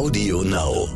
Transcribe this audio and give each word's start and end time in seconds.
Audio 0.00 0.40
Now. 0.40 0.88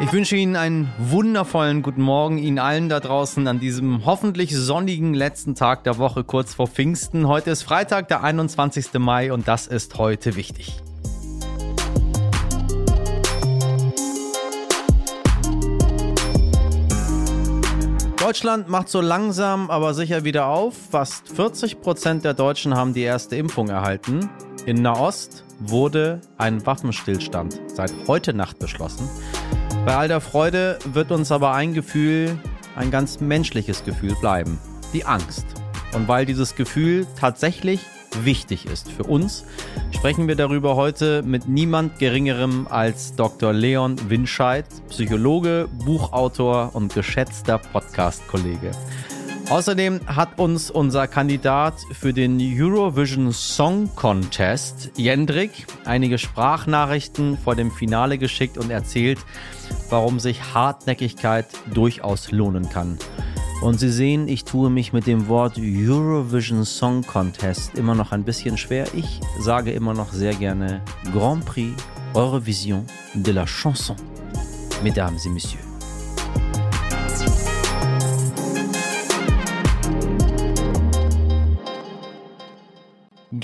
Ich 0.00 0.12
wünsche 0.12 0.34
Ihnen 0.34 0.56
einen 0.56 0.92
wundervollen 0.98 1.82
guten 1.82 2.02
Morgen 2.02 2.38
Ihnen 2.38 2.58
allen 2.58 2.88
da 2.88 2.98
draußen 2.98 3.46
an 3.46 3.60
diesem 3.60 4.04
hoffentlich 4.04 4.52
sonnigen 4.56 5.14
letzten 5.14 5.54
Tag 5.54 5.84
der 5.84 5.96
Woche 5.98 6.24
kurz 6.24 6.54
vor 6.54 6.66
Pfingsten. 6.66 7.28
Heute 7.28 7.52
ist 7.52 7.62
Freitag, 7.62 8.08
der 8.08 8.24
21. 8.24 8.92
Mai 8.94 9.32
und 9.32 9.46
das 9.46 9.68
ist 9.68 9.96
heute 9.96 10.34
wichtig. 10.34 10.82
Deutschland 18.26 18.68
macht 18.68 18.88
so 18.88 19.00
langsam 19.00 19.70
aber 19.70 19.94
sicher 19.94 20.24
wieder 20.24 20.48
auf. 20.48 20.74
Fast 20.90 21.28
40 21.28 21.80
Prozent 21.80 22.24
der 22.24 22.34
Deutschen 22.34 22.74
haben 22.74 22.92
die 22.92 23.02
erste 23.02 23.36
Impfung 23.36 23.68
erhalten. 23.68 24.28
In 24.64 24.82
Nahost 24.82 25.44
wurde 25.60 26.20
ein 26.36 26.66
Waffenstillstand 26.66 27.60
seit 27.68 27.92
heute 28.08 28.34
Nacht 28.34 28.58
beschlossen. 28.58 29.08
Bei 29.84 29.94
all 29.94 30.08
der 30.08 30.20
Freude 30.20 30.80
wird 30.92 31.12
uns 31.12 31.30
aber 31.30 31.52
ein 31.52 31.72
Gefühl, 31.72 32.36
ein 32.74 32.90
ganz 32.90 33.20
menschliches 33.20 33.84
Gefühl 33.84 34.16
bleiben. 34.20 34.58
Die 34.92 35.04
Angst. 35.04 35.46
Und 35.94 36.08
weil 36.08 36.26
dieses 36.26 36.56
Gefühl 36.56 37.06
tatsächlich 37.16 37.78
wichtig 38.22 38.66
ist 38.66 38.90
für 38.90 39.04
uns, 39.04 39.44
sprechen 39.90 40.28
wir 40.28 40.36
darüber 40.36 40.76
heute 40.76 41.22
mit 41.22 41.48
niemand 41.48 41.98
Geringerem 41.98 42.66
als 42.68 43.14
Dr. 43.16 43.52
Leon 43.52 43.96
Winscheid, 44.08 44.66
Psychologe, 44.88 45.68
Buchautor 45.84 46.70
und 46.74 46.94
geschätzter 46.94 47.58
Podcast-Kollege. 47.58 48.72
Außerdem 49.48 50.00
hat 50.06 50.40
uns 50.40 50.72
unser 50.72 51.06
Kandidat 51.06 51.74
für 51.92 52.12
den 52.12 52.40
Eurovision 52.40 53.32
Song 53.32 53.88
Contest, 53.94 54.90
Jendrik, 54.96 55.66
einige 55.84 56.18
Sprachnachrichten 56.18 57.38
vor 57.38 57.54
dem 57.54 57.70
Finale 57.70 58.18
geschickt 58.18 58.58
und 58.58 58.70
erzählt, 58.70 59.20
warum 59.88 60.18
sich 60.18 60.52
Hartnäckigkeit 60.52 61.46
durchaus 61.72 62.32
lohnen 62.32 62.68
kann. 62.68 62.98
Und 63.62 63.80
Sie 63.80 63.90
sehen, 63.90 64.28
ich 64.28 64.44
tue 64.44 64.70
mich 64.70 64.92
mit 64.92 65.06
dem 65.06 65.28
Wort 65.28 65.58
Eurovision 65.58 66.64
Song 66.64 67.02
Contest 67.02 67.74
immer 67.74 67.94
noch 67.94 68.12
ein 68.12 68.22
bisschen 68.22 68.58
schwer. 68.58 68.86
Ich 68.94 69.20
sage 69.40 69.72
immer 69.72 69.94
noch 69.94 70.12
sehr 70.12 70.34
gerne 70.34 70.82
Grand 71.12 71.44
Prix 71.44 71.72
Eurovision 72.14 72.84
de 73.14 73.32
la 73.32 73.46
Chanson. 73.46 73.96
Mesdames 74.82 75.24
et 75.26 75.32
Messieurs. 75.32 75.65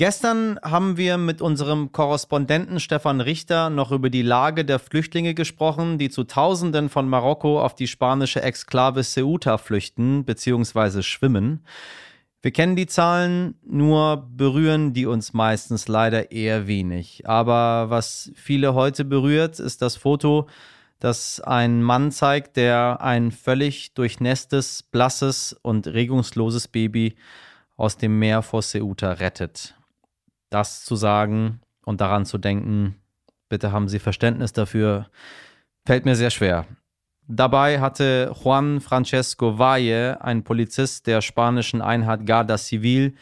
Gestern 0.05 0.59
haben 0.61 0.97
wir 0.97 1.17
mit 1.17 1.41
unserem 1.41 1.93
Korrespondenten 1.93 2.81
Stefan 2.81 3.21
Richter 3.21 3.69
noch 3.69 3.93
über 3.93 4.09
die 4.09 4.21
Lage 4.21 4.65
der 4.65 4.77
Flüchtlinge 4.77 5.33
gesprochen, 5.33 5.97
die 5.97 6.09
zu 6.09 6.25
Tausenden 6.25 6.89
von 6.89 7.07
Marokko 7.07 7.61
auf 7.61 7.73
die 7.73 7.87
spanische 7.87 8.41
Exklave 8.41 9.03
Ceuta 9.03 9.57
flüchten 9.57 10.25
bzw. 10.25 11.03
schwimmen. 11.03 11.63
Wir 12.41 12.51
kennen 12.51 12.75
die 12.75 12.85
Zahlen, 12.85 13.55
nur 13.65 14.27
berühren 14.29 14.91
die 14.91 15.05
uns 15.05 15.31
meistens 15.31 15.87
leider 15.87 16.33
eher 16.33 16.67
wenig. 16.67 17.25
Aber 17.25 17.89
was 17.89 18.29
viele 18.35 18.73
heute 18.73 19.05
berührt, 19.05 19.61
ist 19.61 19.81
das 19.81 19.95
Foto, 19.95 20.49
das 20.99 21.39
ein 21.39 21.81
Mann 21.81 22.11
zeigt, 22.11 22.57
der 22.57 22.99
ein 22.99 23.31
völlig 23.31 23.93
durchnässtes, 23.93 24.83
blasses 24.83 25.57
und 25.61 25.87
regungsloses 25.87 26.67
Baby 26.67 27.15
aus 27.77 27.95
dem 27.95 28.19
Meer 28.19 28.41
vor 28.41 28.63
Ceuta 28.63 29.13
rettet 29.13 29.77
das 30.53 30.85
zu 30.85 30.95
sagen 30.95 31.61
und 31.85 32.01
daran 32.01 32.25
zu 32.25 32.37
denken, 32.37 32.95
bitte 33.49 33.71
haben 33.71 33.87
Sie 33.87 33.99
Verständnis 33.99 34.53
dafür, 34.53 35.07
fällt 35.85 36.05
mir 36.05 36.15
sehr 36.15 36.29
schwer. 36.29 36.65
Dabei 37.27 37.79
hatte 37.79 38.33
Juan 38.43 38.81
Francesco 38.81 39.57
Valle, 39.57 40.21
ein 40.21 40.43
Polizist 40.43 41.07
der 41.07 41.21
spanischen 41.21 41.81
Einheit 41.81 42.25
Garda 42.25 42.57
Civil, 42.57 43.15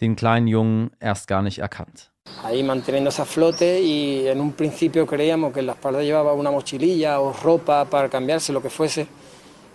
den 0.00 0.16
kleinen 0.16 0.46
Jungen 0.46 0.90
erst 1.00 1.26
gar 1.28 1.42
nicht 1.42 1.58
erkannt. 1.58 2.10
Ahí 2.44 2.62
manteniéndose 2.62 3.22
a 3.22 3.24
flote 3.24 3.80
y 3.80 4.28
en 4.28 4.38
un 4.40 4.52
principio 4.52 5.06
creíamos 5.06 5.52
que 5.52 5.60
en 5.60 5.66
la 5.66 5.72
espalda 5.72 6.02
llevaba 6.02 6.34
una 6.34 6.50
mochililla 6.50 7.20
o 7.20 7.32
ropa 7.32 7.86
para 7.86 8.08
cambiarse, 8.10 8.52
lo 8.52 8.60
que 8.60 8.68
fuese, 8.68 9.06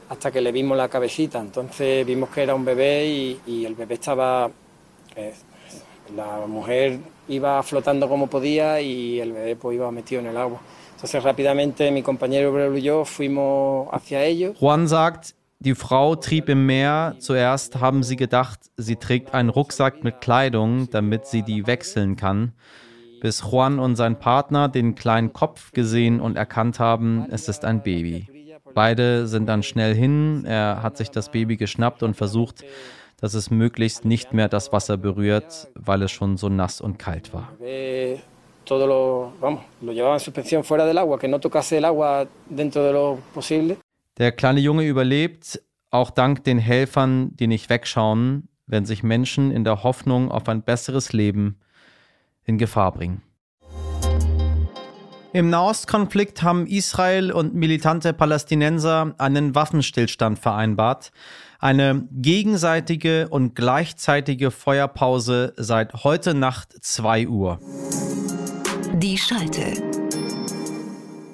hasta 0.07 0.31
que 0.31 0.39
le 0.39 0.51
vimos 0.51 0.77
la 0.77 0.87
cabecita. 0.87 1.39
Entonces 1.39 2.05
vimos 2.05 2.29
que 2.29 2.43
era 2.43 2.53
un 2.53 2.63
bebé 2.63 3.07
y, 3.07 3.41
y 3.47 3.65
el 3.65 3.73
bebé 3.73 3.95
estaba 3.95 4.51
eh, 5.15 5.33
La 6.15 6.45
mujer 6.47 6.99
iba 7.27 7.61
flotando 7.63 8.07
como 8.07 8.27
podía 8.27 8.79
y 8.81 9.19
el 9.19 9.31
bebé 9.31 9.55
pues 9.55 9.75
iba 9.75 9.91
metido 9.91 10.21
en 10.21 10.27
el 10.27 10.37
agua. 10.37 10.59
Entonces 10.95 11.23
rápidamente 11.23 11.91
mi 11.91 12.01
compañero 12.03 12.51
Obrero 12.51 12.77
y 12.77 12.81
yo 12.81 13.05
fuimos 13.05 13.87
hacia 13.91 14.23
ellos. 14.23 14.55
Juan 14.59 14.87
sagt, 14.87 15.33
die 15.59 15.75
Frau 15.75 16.15
trieb 16.15 16.49
im 16.49 16.65
Meer. 16.65 17.15
Zuerst 17.19 17.79
haben 17.79 18.03
sie 18.03 18.15
gedacht, 18.15 18.59
sie 18.77 18.95
trägt 18.95 19.33
einen 19.33 19.49
Rucksack 19.49 20.03
mit 20.03 20.21
Kleidung, 20.21 20.89
damit 20.91 21.25
sie 21.25 21.41
die 21.41 21.65
wechseln 21.65 22.15
kann. 22.15 22.53
Bis 23.21 23.41
Juan 23.41 23.79
und 23.79 23.95
sein 23.95 24.19
Partner 24.19 24.69
den 24.69 24.95
kleinen 24.95 25.33
Kopf 25.33 25.71
gesehen 25.71 26.19
und 26.19 26.35
erkannt 26.35 26.79
haben, 26.79 27.25
es 27.31 27.47
ist 27.47 27.65
ein 27.65 27.81
Baby. 27.81 28.27
Beide 28.73 29.27
sind 29.27 29.47
dann 29.47 29.63
schnell 29.63 29.95
hin. 29.95 30.45
Er 30.45 30.83
hat 30.83 30.97
sich 30.97 31.09
das 31.09 31.31
Baby 31.31 31.57
geschnappt 31.57 32.03
und 32.03 32.15
versucht, 32.15 32.63
dass 33.23 33.35
es 33.35 33.49
möglichst 33.49 34.03
nicht 34.03 34.33
mehr 34.33 34.49
das 34.49 34.73
Wasser 34.73 34.97
berührt, 34.97 35.69
weil 35.75 36.01
es 36.01 36.11
schon 36.11 36.35
so 36.35 36.49
nass 36.49 36.81
und 36.81 36.99
kalt 36.99 37.33
war. 37.33 37.53
Der 44.17 44.33
kleine 44.33 44.59
Junge 44.59 44.83
überlebt, 44.83 45.61
auch 45.89 46.11
dank 46.11 46.43
den 46.43 46.57
Helfern, 46.57 47.33
die 47.37 47.47
nicht 47.47 47.69
wegschauen, 47.69 48.49
wenn 48.67 48.83
sich 48.83 49.03
Menschen 49.03 49.51
in 49.51 49.63
der 49.63 49.83
Hoffnung 49.83 50.29
auf 50.29 50.49
ein 50.49 50.61
besseres 50.61 51.13
Leben 51.13 51.61
in 52.43 52.57
Gefahr 52.57 52.91
bringen. 52.91 53.21
Im 55.35 55.49
Nahostkonflikt 55.49 56.43
haben 56.43 56.67
Israel 56.67 57.31
und 57.31 57.55
militante 57.55 58.13
Palästinenser 58.13 59.15
einen 59.17 59.55
Waffenstillstand 59.55 60.37
vereinbart. 60.37 61.11
Eine 61.63 62.03
gegenseitige 62.11 63.29
und 63.29 63.55
gleichzeitige 63.55 64.51
Feuerpause 64.51 65.53
seit 65.55 66.03
heute 66.03 66.33
Nacht 66.33 66.75
2 66.81 67.29
Uhr. 67.29 67.57
Die 68.95 69.17
Schalte. 69.17 69.81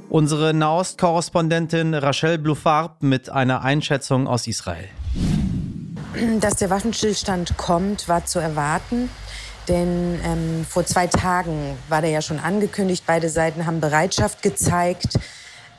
Unsere 0.07 0.53
Nahost-Korrespondentin 0.53 1.95
Rachel 1.95 2.37
Blufarb 2.37 3.01
mit 3.01 3.31
einer 3.31 3.63
Einschätzung 3.63 4.27
aus 4.27 4.45
Israel. 4.45 4.87
Dass 6.39 6.57
der 6.57 6.69
Waffenstillstand 6.69 7.57
kommt, 7.57 8.07
war 8.07 8.23
zu 8.27 8.37
erwarten. 8.37 9.09
Denn 9.67 10.19
ähm, 10.23 10.63
vor 10.63 10.85
zwei 10.85 11.07
Tagen 11.07 11.75
war 11.87 12.01
der 12.01 12.11
ja 12.11 12.21
schon 12.21 12.37
angekündigt. 12.37 13.03
Beide 13.07 13.29
Seiten 13.29 13.65
haben 13.65 13.81
Bereitschaft 13.81 14.43
gezeigt. 14.43 15.17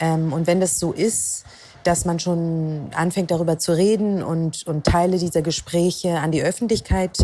Ähm, 0.01 0.33
und 0.33 0.49
wenn 0.49 0.59
das 0.59 0.81
so 0.81 0.93
ist, 0.93 1.45
dass 1.85 2.05
man 2.05 2.19
schon 2.19 2.91
anfängt 2.95 3.31
darüber 3.31 3.59
zu 3.59 3.73
reden 3.73 4.23
und, 4.23 4.67
und 4.67 4.85
Teile 4.85 5.19
dieser 5.19 5.43
Gespräche 5.43 6.19
an 6.19 6.33
die 6.33 6.43
Öffentlichkeit 6.43 7.19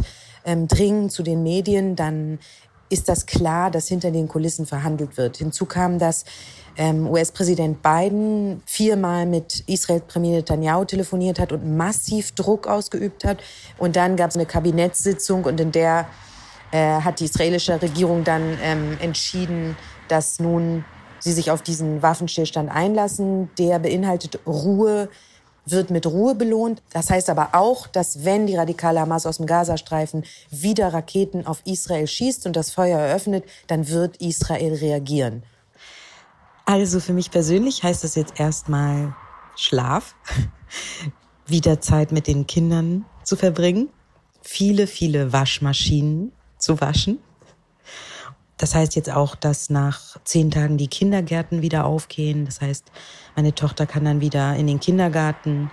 ähm, 0.44 0.69
dringen, 0.69 1.11
zu 1.11 1.22
den 1.22 1.43
Medien, 1.43 1.97
dann 1.97 2.39
ist 2.89 3.09
das 3.09 3.27
klar, 3.27 3.71
dass 3.71 3.89
hinter 3.89 4.11
den 4.11 4.28
Kulissen 4.28 4.66
verhandelt 4.66 5.16
wird. 5.16 5.39
Hinzu 5.39 5.66
kam, 5.66 5.99
dass 5.99 6.25
ähm, 6.77 7.09
US-Präsident 7.09 7.83
Biden 7.83 8.62
viermal 8.66 9.27
mit 9.27 9.65
Israel-Premier 9.66 10.37
Netanyahu 10.37 10.84
telefoniert 10.84 11.41
hat 11.41 11.53
und 11.53 11.77
massiv 11.77 12.33
Druck 12.33 12.66
ausgeübt 12.66 13.25
hat. 13.25 13.39
Und 13.78 13.97
dann 13.97 14.16
gab 14.16 14.31
es 14.31 14.37
eine 14.37 14.47
Kabinettssitzung 14.47 15.45
und 15.45 15.60
in 15.60 15.72
der 15.72 16.07
äh, 16.71 17.01
hat 17.01 17.21
die 17.21 17.25
israelische 17.25 17.81
Regierung 17.81 18.25
dann 18.25 18.59
ähm, 18.63 18.98
entschieden, 19.01 19.77
dass 20.09 20.39
nun 20.39 20.84
sie 21.27 21.33
sich 21.33 21.51
auf 21.51 21.61
diesen 21.61 22.03
Waffenstillstand 22.03 22.71
einlassen. 22.71 23.51
Der 23.59 23.81
beinhaltet 23.81 24.39
Ruhe, 24.47 25.09
wird 25.67 25.91
mit 25.91 26.07
Ruhe 26.07 26.37
belohnt. 26.37 26.83
Das 26.93 27.11
heißt 27.11 27.28
aber 27.28 27.51
auch, 27.53 27.89
dass 27.89 28.25
wenn 28.25 28.47
die 28.47 28.55
radikale 28.55 29.01
Hamas 29.01 29.27
aus 29.27 29.39
dem 29.39 29.47
Gazastreifen 29.47 30.25
wieder 30.51 30.95
Raketen 30.95 31.45
auf 31.45 31.61
Israel 31.65 32.07
schießt 32.07 32.47
und 32.47 32.55
das 32.55 32.71
Feuer 32.71 32.99
eröffnet, 32.99 33.45
dann 33.67 33.89
wird 33.89 34.19
Israel 34.19 34.75
reagieren. 34.75 35.43
Also 36.65 37.01
für 37.01 37.13
mich 37.13 37.31
persönlich 37.31 37.83
heißt 37.83 38.05
das 38.05 38.15
jetzt 38.15 38.39
erstmal 38.39 39.15
Schlaf, 39.57 40.15
wieder 41.47 41.81
Zeit 41.81 42.13
mit 42.13 42.29
den 42.29 42.47
Kindern 42.47 43.05
zu 43.25 43.37
verbringen, 43.37 43.89
viele, 44.43 44.87
viele 44.87 45.33
Waschmaschinen 45.33 46.33
zu 46.59 46.81
waschen. 46.81 47.19
Das 48.59 48.75
heißt 48.75 48.97
jetzt 48.97 49.11
auch, 49.11 49.35
dass 49.35 49.69
nach 49.69 50.17
zehn 50.25 50.51
Tagen 50.51 50.79
die 50.79 50.89
Kindergärten 50.89 51.63
wieder 51.63 51.85
aufgehen. 51.85 52.47
Das 52.47 52.61
heißt, 52.61 52.91
meine 53.35 53.55
Tochter 53.55 53.87
kann 53.87 54.05
dann 54.05 54.21
wieder 54.21 54.57
in 54.57 54.67
den 54.67 54.81
Kindergarten. 54.81 55.71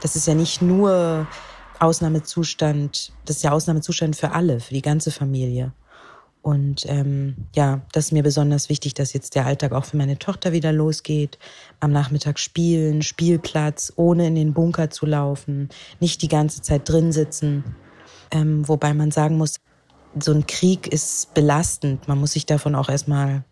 Das 0.00 0.16
ist 0.16 0.26
ja 0.26 0.34
nicht 0.34 0.60
nur 0.60 1.26
Ausnahmezustand, 1.78 3.12
das 3.24 3.36
ist 3.36 3.42
ja 3.42 3.52
Ausnahmezustand 3.52 4.16
für 4.16 4.32
alle, 4.32 4.60
für 4.60 4.74
die 4.74 4.82
ganze 4.82 5.10
Familie. 5.10 5.72
Und 6.42 6.86
ähm, 6.86 7.36
ja, 7.54 7.82
das 7.92 8.06
ist 8.06 8.12
mir 8.12 8.22
besonders 8.22 8.68
wichtig, 8.68 8.94
dass 8.94 9.12
jetzt 9.12 9.34
der 9.34 9.46
Alltag 9.46 9.72
auch 9.72 9.84
für 9.84 9.96
meine 9.96 10.18
Tochter 10.18 10.52
wieder 10.52 10.72
losgeht. 10.72 11.38
Am 11.80 11.92
Nachmittag 11.92 12.38
spielen, 12.38 13.02
Spielplatz, 13.02 13.92
ohne 13.96 14.28
in 14.28 14.34
den 14.34 14.54
Bunker 14.54 14.90
zu 14.90 15.04
laufen, 15.04 15.68
nicht 16.00 16.22
die 16.22 16.28
ganze 16.28 16.62
Zeit 16.62 16.88
drin 16.88 17.12
sitzen. 17.12 17.64
Ähm, 18.30 18.66
wobei 18.68 18.94
man 18.94 19.10
sagen 19.10 19.36
muss, 19.36 19.60
so 20.18 20.32
ein 20.32 20.46
Krieg 20.46 20.86
ist 20.88 21.34
belastend. 21.34 22.08
Man 22.08 22.18
muss 22.18 22.32
sich 22.32 22.46
davon 22.46 22.74
auch 22.74 22.88
erstmal 22.88 23.44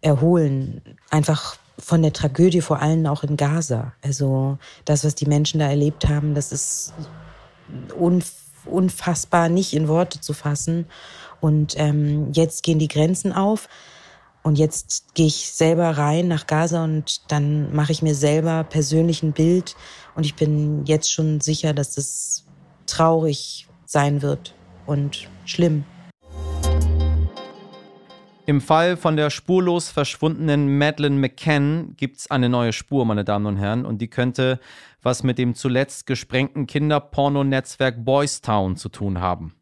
erholen. 0.00 0.82
Einfach 1.10 1.56
von 1.78 2.02
der 2.02 2.12
Tragödie, 2.12 2.60
vor 2.60 2.80
allem 2.80 3.06
auch 3.06 3.22
in 3.22 3.36
Gaza. 3.36 3.92
Also 4.02 4.58
das, 4.84 5.04
was 5.04 5.14
die 5.14 5.26
Menschen 5.26 5.60
da 5.60 5.68
erlebt 5.68 6.08
haben, 6.08 6.34
das 6.34 6.52
ist 6.52 6.92
unfassbar 8.64 9.48
nicht 9.48 9.72
in 9.72 9.88
Worte 9.88 10.20
zu 10.20 10.32
fassen. 10.32 10.86
Und 11.40 11.74
ähm, 11.76 12.32
jetzt 12.32 12.62
gehen 12.62 12.78
die 12.78 12.88
Grenzen 12.88 13.32
auf. 13.32 13.68
Und 14.44 14.58
jetzt 14.58 15.14
gehe 15.14 15.26
ich 15.26 15.52
selber 15.52 15.90
rein 15.90 16.26
nach 16.26 16.48
Gaza 16.48 16.82
und 16.82 17.30
dann 17.30 17.72
mache 17.72 17.92
ich 17.92 18.02
mir 18.02 18.14
selber 18.14 18.64
persönlich 18.64 19.22
ein 19.22 19.32
Bild. 19.32 19.76
Und 20.16 20.26
ich 20.26 20.34
bin 20.34 20.84
jetzt 20.84 21.12
schon 21.12 21.40
sicher, 21.40 21.72
dass 21.72 21.96
es 21.96 22.44
traurig 22.86 23.68
sein 23.84 24.20
wird 24.20 24.54
und 24.86 25.28
schlimm. 25.44 25.84
Im 28.44 28.60
Fall 28.60 28.96
von 28.96 29.16
der 29.16 29.30
spurlos 29.30 29.90
verschwundenen 29.90 30.76
Madeleine 30.76 31.16
McCann 31.16 31.94
gibt 31.96 32.18
es 32.18 32.30
eine 32.30 32.48
neue 32.48 32.72
Spur, 32.72 33.04
meine 33.04 33.24
Damen 33.24 33.46
und 33.46 33.56
Herren, 33.56 33.86
und 33.86 33.98
die 33.98 34.08
könnte 34.08 34.58
was 35.00 35.22
mit 35.22 35.38
dem 35.38 35.54
zuletzt 35.54 36.06
gesprengten 36.06 36.66
Kinderpornonetzwerk 36.66 38.04
Boys 38.04 38.40
Town 38.40 38.76
zu 38.76 38.88
tun 38.88 39.20
haben. 39.20 39.54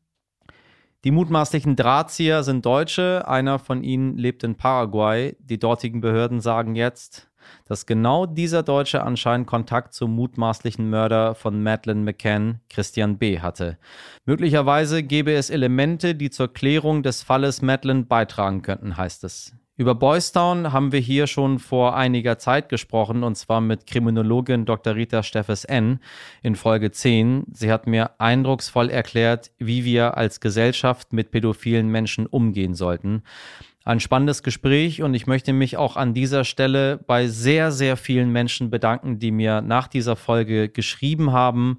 Die 1.04 1.10
mutmaßlichen 1.10 1.76
Drahtzieher 1.76 2.42
sind 2.42 2.66
Deutsche, 2.66 3.26
einer 3.26 3.58
von 3.58 3.82
ihnen 3.82 4.18
lebt 4.18 4.44
in 4.44 4.56
Paraguay. 4.56 5.34
Die 5.40 5.58
dortigen 5.58 6.02
Behörden 6.02 6.40
sagen 6.40 6.74
jetzt, 6.74 7.29
dass 7.66 7.86
genau 7.86 8.26
dieser 8.26 8.62
Deutsche 8.62 9.02
anscheinend 9.02 9.46
Kontakt 9.46 9.94
zum 9.94 10.14
mutmaßlichen 10.14 10.88
Mörder 10.88 11.34
von 11.34 11.62
Madeleine 11.62 12.02
McCann, 12.02 12.60
Christian 12.68 13.18
B., 13.18 13.40
hatte. 13.40 13.78
Möglicherweise 14.24 15.02
gäbe 15.02 15.32
es 15.32 15.50
Elemente, 15.50 16.14
die 16.14 16.30
zur 16.30 16.52
Klärung 16.52 17.02
des 17.02 17.22
Falles 17.22 17.62
Madeleine 17.62 18.04
beitragen 18.04 18.62
könnten, 18.62 18.96
heißt 18.96 19.24
es. 19.24 19.54
Über 19.80 19.94
Boys 19.94 20.32
Town 20.32 20.74
haben 20.74 20.92
wir 20.92 21.00
hier 21.00 21.26
schon 21.26 21.58
vor 21.58 21.96
einiger 21.96 22.36
Zeit 22.36 22.68
gesprochen 22.68 23.22
und 23.22 23.36
zwar 23.36 23.62
mit 23.62 23.86
Kriminologin 23.86 24.66
Dr. 24.66 24.94
Rita 24.94 25.22
Steffes 25.22 25.64
N. 25.64 26.00
in 26.42 26.54
Folge 26.54 26.90
10. 26.90 27.46
Sie 27.50 27.72
hat 27.72 27.86
mir 27.86 28.10
eindrucksvoll 28.20 28.90
erklärt, 28.90 29.52
wie 29.56 29.86
wir 29.86 30.18
als 30.18 30.40
Gesellschaft 30.40 31.14
mit 31.14 31.30
pädophilen 31.30 31.88
Menschen 31.88 32.26
umgehen 32.26 32.74
sollten 32.74 33.22
ein 33.84 34.00
spannendes 34.00 34.42
Gespräch 34.42 35.02
und 35.02 35.14
ich 35.14 35.26
möchte 35.26 35.52
mich 35.52 35.76
auch 35.76 35.96
an 35.96 36.14
dieser 36.14 36.44
Stelle 36.44 36.98
bei 36.98 37.28
sehr, 37.28 37.72
sehr 37.72 37.96
vielen 37.96 38.30
Menschen 38.30 38.70
bedanken, 38.70 39.18
die 39.18 39.30
mir 39.30 39.62
nach 39.62 39.88
dieser 39.88 40.16
Folge 40.16 40.68
geschrieben 40.68 41.32
haben. 41.32 41.78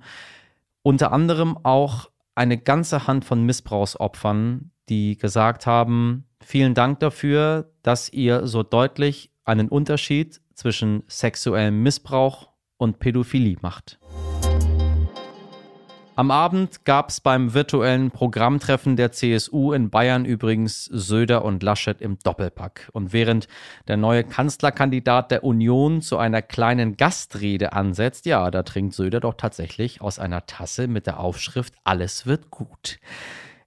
Unter 0.82 1.12
anderem 1.12 1.58
auch 1.64 2.10
eine 2.34 2.58
ganze 2.58 3.08
Hand 3.08 3.24
von 3.26 3.44
Missbrauchsopfern, 3.46 4.72
die 4.90 5.18
gesagt 5.18 5.68
haben, 5.68 6.26
vielen 6.44 6.74
Dank 6.74 7.00
dafür, 7.00 7.72
dass 7.84 8.12
ihr 8.12 8.48
so 8.48 8.64
deutlich 8.64 9.32
einen 9.44 9.70
Unterschied 9.70 10.42
zwischen 10.56 11.04
sexuellem 11.08 11.84
Missbrauch 11.84 12.50
und 12.78 13.00
Pädophilie 13.00 13.58
macht. 13.62 14.00
Am 16.18 16.30
Abend 16.30 16.84
gab 16.84 17.10
es 17.10 17.22
beim 17.22 17.54
virtuellen 17.54 18.12
Programmtreffen 18.12 18.98
der 18.98 19.14
CSU 19.14 19.72
in 19.72 19.90
Bayern 19.90 20.26
übrigens 20.26 20.84
Söder 20.86 21.46
und 21.46 21.64
Laschet 21.64 22.02
im 22.02 22.20
Doppelpack. 22.20 22.90
Und 22.92 23.14
während 23.14 23.48
der 23.88 23.96
neue 23.96 24.26
Kanzlerkandidat 24.26 25.32
der 25.32 25.46
Union 25.46 26.02
zu 26.02 26.18
einer 26.18 26.42
kleinen 26.42 26.98
Gastrede 26.98 27.72
ansetzt, 27.72 28.26
ja, 28.26 28.52
da 28.52 28.64
trinkt 28.64 28.94
Söder 28.94 29.22
doch 29.22 29.36
tatsächlich 29.36 30.02
aus 30.02 30.20
einer 30.20 30.46
Tasse 30.46 30.88
mit 30.88 31.08
der 31.08 31.20
Aufschrift 31.20 31.76
Alles 31.86 32.26
wird 32.26 32.52
gut. 32.52 33.00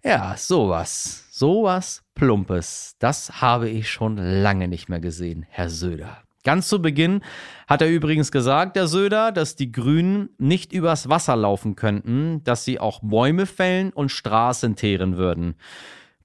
Ja, 0.04 0.36
sowas, 0.36 1.24
sowas 1.30 2.02
Plumpes, 2.14 2.96
das 2.98 3.40
habe 3.40 3.70
ich 3.70 3.90
schon 3.90 4.18
lange 4.18 4.68
nicht 4.68 4.90
mehr 4.90 5.00
gesehen, 5.00 5.46
Herr 5.48 5.70
Söder. 5.70 6.23
Ganz 6.44 6.68
zu 6.68 6.82
Beginn 6.82 7.22
hat 7.66 7.80
er 7.80 7.88
übrigens 7.88 8.30
gesagt, 8.30 8.76
der 8.76 8.86
Söder, 8.86 9.32
dass 9.32 9.56
die 9.56 9.72
Grünen 9.72 10.28
nicht 10.36 10.74
übers 10.74 11.08
Wasser 11.08 11.36
laufen 11.36 11.74
könnten, 11.74 12.44
dass 12.44 12.66
sie 12.66 12.78
auch 12.78 13.00
Bäume 13.02 13.46
fällen 13.46 13.90
und 13.94 14.10
Straßen 14.10 14.76
teeren 14.76 15.16
würden. 15.16 15.54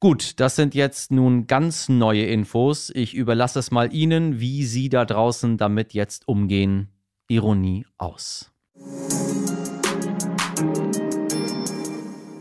Gut, 0.01 0.41
das 0.41 0.57
sind 0.57 0.75
jetzt 0.75 1.11
nun 1.11 1.47
ganz 1.47 1.87
neue 1.87 2.25
Infos. 2.25 2.91
Ich 2.93 3.15
überlasse 3.15 3.59
es 3.59 3.71
mal 3.71 3.93
Ihnen, 3.93 4.41
wie 4.41 4.65
Sie 4.65 4.89
da 4.89 5.05
draußen 5.05 5.57
damit 5.57 5.93
jetzt 5.93 6.27
umgehen. 6.27 6.89
Ironie 7.29 7.85
aus. 7.97 8.51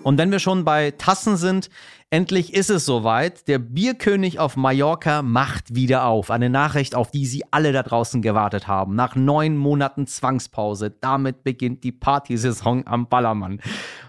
Und 0.02 0.16
wenn 0.16 0.30
wir 0.30 0.38
schon 0.38 0.64
bei 0.64 0.92
Tassen 0.92 1.36
sind, 1.36 1.68
endlich 2.10 2.54
ist 2.54 2.70
es 2.70 2.86
soweit. 2.86 3.48
Der 3.48 3.58
Bierkönig 3.58 4.38
auf 4.38 4.56
Mallorca 4.56 5.22
macht 5.22 5.74
wieder 5.74 6.06
auf. 6.06 6.30
Eine 6.30 6.50
Nachricht, 6.50 6.94
auf 6.94 7.10
die 7.10 7.26
Sie 7.26 7.44
alle 7.50 7.72
da 7.72 7.82
draußen 7.82 8.22
gewartet 8.22 8.66
haben. 8.66 8.94
Nach 8.94 9.14
neun 9.14 9.56
Monaten 9.56 10.06
Zwangspause. 10.06 10.90
Damit 10.90 11.44
beginnt 11.44 11.84
die 11.84 11.92
Partysaison 11.92 12.86
am 12.86 13.08
Ballermann. 13.08 13.60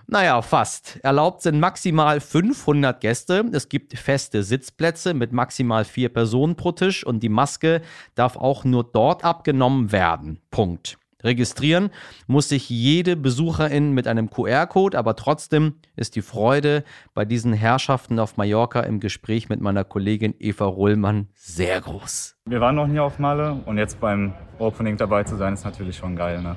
Naja, 0.08 0.42
fast. 0.42 1.00
Erlaubt 1.04 1.42
sind 1.42 1.60
maximal 1.60 2.20
500 2.20 3.00
Gäste. 3.02 3.46
Es 3.52 3.70
gibt 3.70 3.98
feste 3.98 4.44
Sitzplätze 4.44 5.14
mit 5.14 5.34
maximal 5.34 5.86
vier 5.86 6.10
Personen 6.10 6.56
pro 6.56 6.72
Tisch 6.72 7.06
und 7.06 7.22
die 7.22 7.30
Maske 7.30 7.82
darf 8.16 8.36
auch 8.36 8.64
nur 8.64 8.84
dort 8.84 9.24
abgenommen 9.24 9.92
werden. 9.92 10.40
Punkt. 10.52 10.98
Registrieren 11.22 11.90
muss 12.28 12.48
sich 12.48 12.70
jede 12.70 13.18
Besucherin 13.18 13.92
mit 13.92 14.08
einem 14.08 14.30
QR-Code, 14.30 14.98
aber 14.98 15.18
trotzdem 15.18 15.74
ist 15.98 16.16
die 16.16 16.22
Freude 16.22 16.86
bei 17.14 17.26
diesen 17.26 17.52
Herrschaften 17.52 18.20
auf 18.20 18.38
Mallorca 18.38 18.80
im 18.82 19.02
Gespräch 19.02 19.50
mit 19.50 19.60
meiner 19.60 19.84
Kollegin 19.84 20.34
Eva 20.40 20.66
Ruhlmann 20.66 21.28
sehr 21.34 21.82
groß. 21.82 22.38
Wir 22.46 22.62
waren 22.62 22.76
noch 22.76 22.88
nie 22.88 23.00
auf 23.00 23.20
Malle 23.20 23.60
und 23.66 23.78
jetzt 23.78 24.00
beim 24.00 24.34
Opening 24.60 24.96
dabei 24.96 25.26
zu 25.26 25.36
sein, 25.36 25.54
ist 25.54 25.66
natürlich 25.66 25.98
schon 25.98 26.16
geil. 26.16 26.42
Ne? 26.42 26.56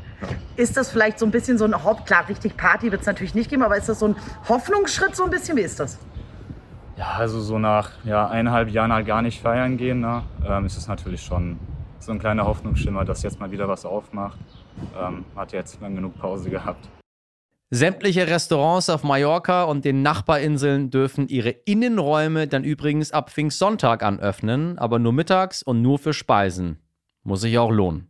Ist 0.55 0.76
das 0.76 0.91
vielleicht 0.91 1.19
so 1.19 1.26
ein 1.26 1.32
bisschen 1.32 1.59
so 1.59 1.64
ein 1.64 1.82
Haupt, 1.82 2.06
klar, 2.06 2.29
richtig 2.29 2.56
Party 2.56 2.93
wird 2.93 3.00
es 3.00 3.06
natürlich 3.09 3.35
nicht 3.35 3.50
geben, 3.50 3.64
aber 3.64 3.76
ist 3.76 3.88
das 3.88 3.99
so 3.99 4.09
ein 4.09 4.17
Hoffnungsschritt 4.49 5.17
so 5.17 5.25
ein 5.25 5.31
bisschen? 5.31 5.56
Wie 5.56 5.62
ist 5.62 5.81
das? 5.81 5.99
Ja, 6.97 7.14
also 7.19 7.40
so 7.40 7.59
nach 7.59 7.90
ja, 8.04 8.28
eineinhalb 8.28 8.69
Jahren 8.69 8.92
halt 8.92 9.07
gar 9.07 9.23
nicht 9.23 9.42
feiern 9.42 9.76
gehen, 9.76 10.00
ne, 10.00 10.23
ähm, 10.47 10.66
ist 10.66 10.76
es 10.76 10.87
natürlich 10.87 11.23
schon 11.23 11.59
so 12.02 12.12
ein 12.12 12.18
kleiner 12.18 12.44
Hoffnungsschimmer, 12.47 13.04
dass 13.04 13.23
jetzt 13.23 13.38
mal 13.38 13.50
wieder 13.50 13.68
was 13.68 13.85
aufmacht. 13.85 14.38
Ähm, 14.99 15.25
hat 15.37 15.52
jetzt 15.52 15.80
lang 15.80 15.94
genug 15.94 16.18
Pause 16.18 16.50
gehabt. 16.50 16.88
Sämtliche 17.71 18.26
Restaurants 18.26 18.90
auf 18.90 19.02
Mallorca 19.02 19.64
und 19.64 19.85
den 19.85 20.02
Nachbarinseln 20.02 20.90
dürfen 20.90 21.28
ihre 21.28 21.50
Innenräume 21.50 22.47
dann 22.47 22.64
übrigens 22.64 23.12
ab 23.12 23.30
Pfingstsonntag 23.30 24.02
anöffnen, 24.02 24.78
aber 24.78 24.99
nur 24.99 25.12
mittags 25.12 25.62
und 25.62 25.80
nur 25.80 25.99
für 25.99 26.12
Speisen. 26.12 26.80
Muss 27.23 27.40
sich 27.40 27.56
auch 27.59 27.71
lohnen. 27.71 28.09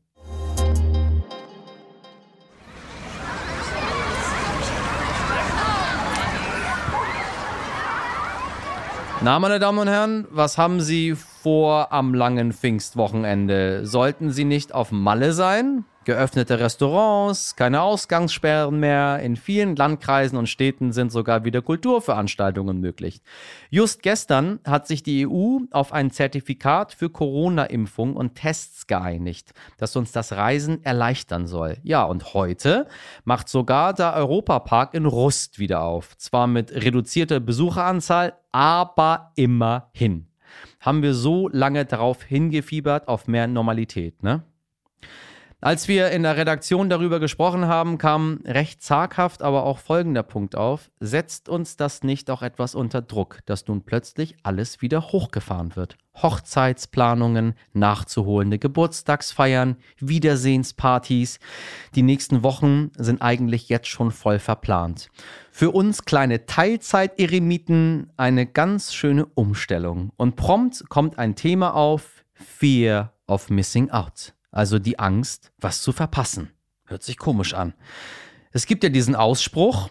Na, 9.20 9.38
meine 9.38 9.60
Damen 9.60 9.78
und 9.78 9.86
Herren, 9.86 10.26
was 10.30 10.58
haben 10.58 10.80
Sie 10.80 11.14
vor 11.42 11.92
am 11.92 12.14
langen 12.14 12.52
Pfingstwochenende? 12.52 13.84
Sollten 13.84 14.30
Sie 14.30 14.44
nicht 14.44 14.72
auf 14.72 14.92
Malle 14.92 15.32
sein? 15.32 15.84
Geöffnete 16.04 16.58
Restaurants, 16.58 17.54
keine 17.56 17.82
Ausgangssperren 17.82 18.78
mehr. 18.78 19.20
In 19.20 19.36
vielen 19.36 19.74
Landkreisen 19.76 20.36
und 20.38 20.48
Städten 20.48 20.92
sind 20.92 21.10
sogar 21.12 21.44
wieder 21.44 21.60
Kulturveranstaltungen 21.62 22.80
möglich. 22.80 23.22
Just 23.70 24.02
gestern 24.02 24.60
hat 24.64 24.86
sich 24.86 25.02
die 25.02 25.26
EU 25.28 25.58
auf 25.70 25.92
ein 25.92 26.10
Zertifikat 26.10 26.92
für 26.92 27.10
Corona-Impfung 27.10 28.14
und 28.14 28.34
Tests 28.36 28.86
geeinigt, 28.86 29.52
das 29.78 29.94
uns 29.94 30.10
das 30.10 30.32
Reisen 30.32 30.84
erleichtern 30.84 31.46
soll. 31.46 31.76
Ja, 31.82 32.04
und 32.04 32.34
heute 32.34 32.86
macht 33.24 33.48
sogar 33.48 33.94
der 33.94 34.14
Europapark 34.14 34.94
in 34.94 35.06
Rust 35.06 35.58
wieder 35.58 35.82
auf. 35.82 36.16
Zwar 36.18 36.46
mit 36.46 36.72
reduzierter 36.72 37.38
Besucheranzahl, 37.38 38.34
aber 38.50 39.32
immerhin. 39.36 40.31
Haben 40.82 41.02
wir 41.02 41.14
so 41.14 41.48
lange 41.48 41.84
darauf 41.84 42.24
hingefiebert 42.24 43.06
auf 43.06 43.28
mehr 43.28 43.46
Normalität, 43.46 44.24
ne? 44.24 44.42
Als 45.64 45.86
wir 45.86 46.10
in 46.10 46.24
der 46.24 46.36
Redaktion 46.36 46.90
darüber 46.90 47.20
gesprochen 47.20 47.66
haben, 47.66 47.96
kam 47.96 48.40
recht 48.44 48.82
zaghaft 48.82 49.42
aber 49.42 49.62
auch 49.62 49.78
folgender 49.78 50.24
Punkt 50.24 50.56
auf. 50.56 50.90
Setzt 50.98 51.48
uns 51.48 51.76
das 51.76 52.02
nicht 52.02 52.30
auch 52.30 52.42
etwas 52.42 52.74
unter 52.74 53.00
Druck, 53.00 53.38
dass 53.46 53.68
nun 53.68 53.82
plötzlich 53.82 54.34
alles 54.42 54.82
wieder 54.82 55.12
hochgefahren 55.12 55.76
wird? 55.76 55.96
Hochzeitsplanungen, 56.20 57.54
nachzuholende 57.74 58.58
Geburtstagsfeiern, 58.58 59.76
Wiedersehenspartys. 60.00 61.38
Die 61.94 62.02
nächsten 62.02 62.42
Wochen 62.42 62.90
sind 62.98 63.22
eigentlich 63.22 63.68
jetzt 63.68 63.86
schon 63.86 64.10
voll 64.10 64.40
verplant. 64.40 65.10
Für 65.52 65.70
uns 65.70 66.04
kleine 66.04 66.44
Teilzeit-Eremiten 66.44 68.10
eine 68.16 68.46
ganz 68.46 68.92
schöne 68.94 69.26
Umstellung. 69.26 70.10
Und 70.16 70.34
prompt 70.34 70.88
kommt 70.88 71.20
ein 71.20 71.36
Thema 71.36 71.76
auf, 71.76 72.24
Fear 72.34 73.12
of 73.28 73.48
Missing 73.48 73.92
Out 73.92 74.34
also 74.52 74.78
die 74.78 75.00
Angst, 75.00 75.50
was 75.58 75.82
zu 75.82 75.90
verpassen. 75.90 76.52
Hört 76.84 77.02
sich 77.02 77.18
komisch 77.18 77.54
an. 77.54 77.74
Es 78.52 78.66
gibt 78.66 78.84
ja 78.84 78.90
diesen 78.90 79.16
Ausspruch, 79.16 79.88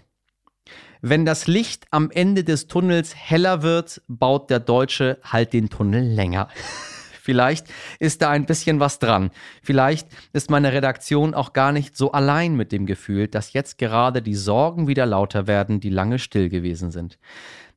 wenn 1.02 1.26
das 1.26 1.48
Licht 1.48 1.88
am 1.90 2.12
Ende 2.12 2.44
des 2.44 2.68
Tunnels 2.68 3.16
heller 3.16 3.64
wird, 3.64 4.02
baut 4.08 4.52
der 4.52 4.60
Deutsche 4.60 5.18
halt 5.24 5.52
den 5.52 5.70
Tunnel 5.70 6.04
länger. 6.04 6.48
Vielleicht 7.32 7.68
ist 8.00 8.22
da 8.22 8.30
ein 8.30 8.46
bisschen 8.46 8.82
was 8.82 9.00
dran. 9.00 9.32
Vielleicht 9.64 10.06
ist 10.34 10.50
meine 10.50 10.74
Redaktion 10.74 11.34
auch 11.34 11.54
gar 11.54 11.72
nicht 11.72 11.96
so 11.96 12.12
allein 12.12 12.58
mit 12.58 12.74
dem 12.74 12.86
Gefühl, 12.86 13.30
dass 13.30 13.54
jetzt 13.54 13.78
gerade 13.78 14.22
die 14.22 14.36
Sorgen 14.36 14.90
wieder 14.90 15.06
lauter 15.06 15.48
werden, 15.48 15.80
die 15.80 15.90
lange 15.90 16.20
still 16.20 16.50
gewesen 16.50 16.92
sind. 16.92 17.18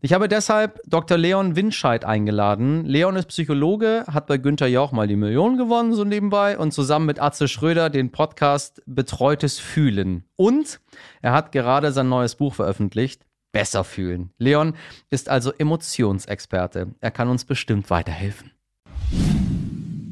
Ich 0.00 0.12
habe 0.12 0.26
deshalb 0.26 0.80
Dr. 0.88 1.16
Leon 1.16 1.54
Winscheid 1.54 2.04
eingeladen. 2.04 2.84
Leon 2.84 3.14
ist 3.14 3.28
Psychologe, 3.28 4.02
hat 4.08 4.26
bei 4.26 4.38
Günther 4.38 4.66
Jauch 4.66 4.90
mal 4.90 5.06
die 5.06 5.14
Million 5.14 5.56
gewonnen, 5.56 5.94
so 5.94 6.02
nebenbei, 6.02 6.58
und 6.58 6.72
zusammen 6.72 7.06
mit 7.06 7.22
Atze 7.22 7.46
Schröder 7.46 7.90
den 7.90 8.10
Podcast 8.10 8.82
Betreutes 8.86 9.60
Fühlen. 9.60 10.24
Und 10.34 10.80
er 11.22 11.30
hat 11.30 11.52
gerade 11.52 11.92
sein 11.92 12.08
neues 12.08 12.34
Buch 12.34 12.54
veröffentlicht, 12.54 13.24
Besser 13.52 13.84
fühlen. 13.84 14.32
Leon 14.36 14.74
ist 15.10 15.28
also 15.28 15.52
Emotionsexperte. 15.52 16.88
Er 17.00 17.10
kann 17.12 17.28
uns 17.28 17.44
bestimmt 17.44 17.88
weiterhelfen. 17.88 18.50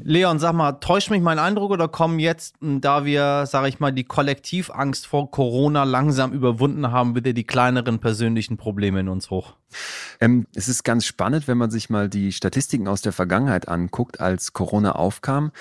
Leon, 0.05 0.37
sag 0.37 0.51
mal, 0.53 0.73
täuscht 0.73 1.11
mich 1.11 1.21
mein 1.21 1.39
Eindruck 1.39 1.71
oder 1.71 1.87
kommen 1.87 2.19
jetzt, 2.19 2.55
da 2.59 3.05
wir, 3.05 3.45
sage 3.45 3.69
ich 3.69 3.79
mal, 3.79 3.93
die 3.93 4.03
Kollektivangst 4.03 5.07
vor 5.07 5.31
Corona 5.31 5.85
langsam 5.85 6.33
überwunden 6.33 6.91
haben, 6.91 7.15
wieder 7.15 7.31
die 7.31 7.45
kleineren 7.45 7.99
persönlichen 7.99 8.57
Probleme 8.57 8.99
in 8.99 9.07
uns 9.07 9.29
hoch? 9.29 9.53
Ähm, 10.19 10.45
es 10.53 10.67
ist 10.67 10.83
ganz 10.83 11.05
spannend, 11.05 11.47
wenn 11.47 11.57
man 11.57 11.71
sich 11.71 11.89
mal 11.89 12.09
die 12.09 12.33
Statistiken 12.33 12.89
aus 12.89 13.01
der 13.01 13.13
Vergangenheit 13.13 13.69
anguckt, 13.69 14.19
als 14.19 14.51
Corona 14.51 14.91
aufkam. 14.91 15.53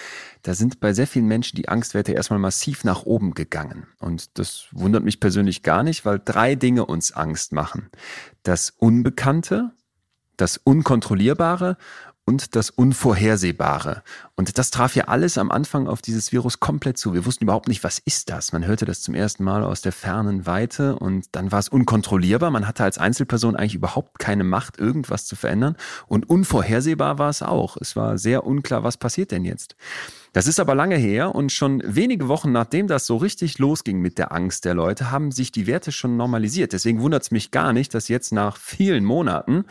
Da 0.43 0.55
sind 0.55 0.81
bei 0.81 0.93
sehr 0.93 1.07
vielen 1.07 1.27
Menschen 1.27 1.55
die 1.55 1.69
Angstwerte 1.69 2.11
erstmal 2.11 2.41
massiv 2.41 2.83
nach 2.83 3.05
oben 3.05 3.35
gegangen. 3.35 3.87
Und 4.01 4.39
das 4.41 4.67
wundert 4.73 5.05
mich 5.05 5.21
persönlich 5.21 5.63
gar 5.63 5.85
nicht, 5.85 6.05
weil 6.05 6.21
drei 6.23 6.57
Dinge 6.57 6.85
uns 6.85 7.13
Angst 7.13 7.53
machen. 7.53 7.91
Das 8.43 8.71
Unbekannte, 8.71 9.71
das 10.37 10.57
Unkontrollierbare 10.57 11.77
und 12.25 12.55
das 12.55 12.71
Unvorhersehbare. 12.71 14.03
Und 14.37 14.57
das 14.59 14.71
traf 14.71 14.95
ja 14.95 15.05
alles 15.05 15.39
am 15.39 15.51
Anfang 15.51 15.89
auf 15.89 16.03
dieses 16.03 16.33
Virus 16.33 16.61
komplett 16.61 16.97
zu. 16.97 17.15
Wir 17.15 17.27
wussten 17.27 17.45
überhaupt 17.45 17.69
nicht, 17.69 17.83
was 17.83 17.99
ist 17.99 18.31
das? 18.31 18.53
Man 18.53 18.65
hörte 18.65 18.85
das 18.85 19.03
zum 19.03 19.15
ersten 19.15 19.43
Mal 19.45 19.65
aus 19.65 19.83
der 19.83 19.93
fernen 19.93 20.47
Weite 20.47 20.97
und 20.97 21.27
dann 21.33 21.51
war 21.51 21.59
es 21.59 21.69
unkontrollierbar. 21.69 22.51
Man 22.51 22.69
hatte 22.69 22.85
als 22.85 22.99
Einzelperson 22.99 23.57
eigentlich 23.57 23.75
überhaupt 23.75 24.19
keine 24.19 24.45
Macht, 24.45 24.79
irgendwas 24.79 25.27
zu 25.27 25.35
verändern. 25.35 25.77
Und 26.07 26.31
unvorhersehbar 26.31 27.19
war 27.19 27.31
es 27.31 27.43
auch. 27.43 27.77
Es 27.81 27.97
war 27.97 28.19
sehr 28.19 28.47
unklar, 28.47 28.85
was 28.85 28.97
passiert 28.97 29.33
denn 29.33 29.45
jetzt? 29.45 29.77
Das 30.33 30.47
ist 30.47 30.61
aber 30.61 30.75
lange 30.75 30.97
her 30.97 31.35
und 31.35 31.53
schon 31.53 31.83
wenige 31.85 32.29
Wochen 32.29 32.53
nachdem 32.53 32.87
das 32.87 33.07
so 33.07 33.17
richtig 33.17 33.59
losging 33.59 34.01
mit 34.01 34.19
der 34.19 34.33
Angst 34.33 34.65
der 34.65 34.75
Leute, 34.75 35.11
haben 35.11 35.31
sich 35.31 35.53
die 35.53 35.67
Werte 35.67 35.93
schon 35.93 36.17
normalisiert. 36.17 36.73
Deswegen 36.73 37.01
wundert 37.01 37.23
es 37.23 37.31
mich 37.31 37.51
gar 37.51 37.73
nicht, 37.73 37.95
dass 37.95 38.09
jetzt 38.09 38.33
nach 38.33 38.57
vielen 38.57 39.05
Monaten 39.05 39.65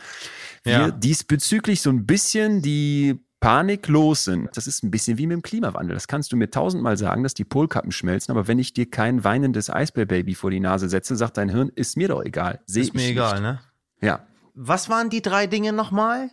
wir 0.62 0.72
ja. 0.72 0.90
diesbezüglich 0.90 1.82
so 1.82 1.90
ein 1.90 2.06
bisschen 2.06 2.62
die 2.62 3.20
Panik 3.40 3.88
los 3.88 4.24
sind. 4.24 4.48
Das 4.54 4.68
ist 4.68 4.84
ein 4.84 4.92
bisschen 4.92 5.18
wie 5.18 5.26
mit 5.26 5.34
dem 5.34 5.42
Klimawandel. 5.42 5.94
Das 5.94 6.06
kannst 6.06 6.30
du 6.32 6.36
mir 6.36 6.48
tausendmal 6.48 6.96
sagen, 6.96 7.24
dass 7.24 7.34
die 7.34 7.44
Polkappen 7.44 7.90
schmelzen, 7.90 8.30
aber 8.30 8.46
wenn 8.46 8.60
ich 8.60 8.72
dir 8.72 8.88
kein 8.88 9.24
weinendes 9.24 9.68
Eisbärbaby 9.68 10.36
vor 10.36 10.52
die 10.52 10.60
Nase 10.60 10.88
setze, 10.88 11.16
sagt 11.16 11.38
dein 11.38 11.48
Hirn, 11.48 11.72
ist 11.74 11.96
mir 11.96 12.06
doch 12.06 12.22
egal. 12.22 12.60
Seh 12.66 12.82
ist 12.82 12.94
mir 12.94 13.08
egal, 13.08 13.40
nicht. 13.40 13.42
ne? 13.42 13.60
Ja. 14.00 14.26
Was 14.54 14.88
waren 14.88 15.10
die 15.10 15.22
drei 15.22 15.48
Dinge 15.48 15.72
nochmal? 15.72 16.30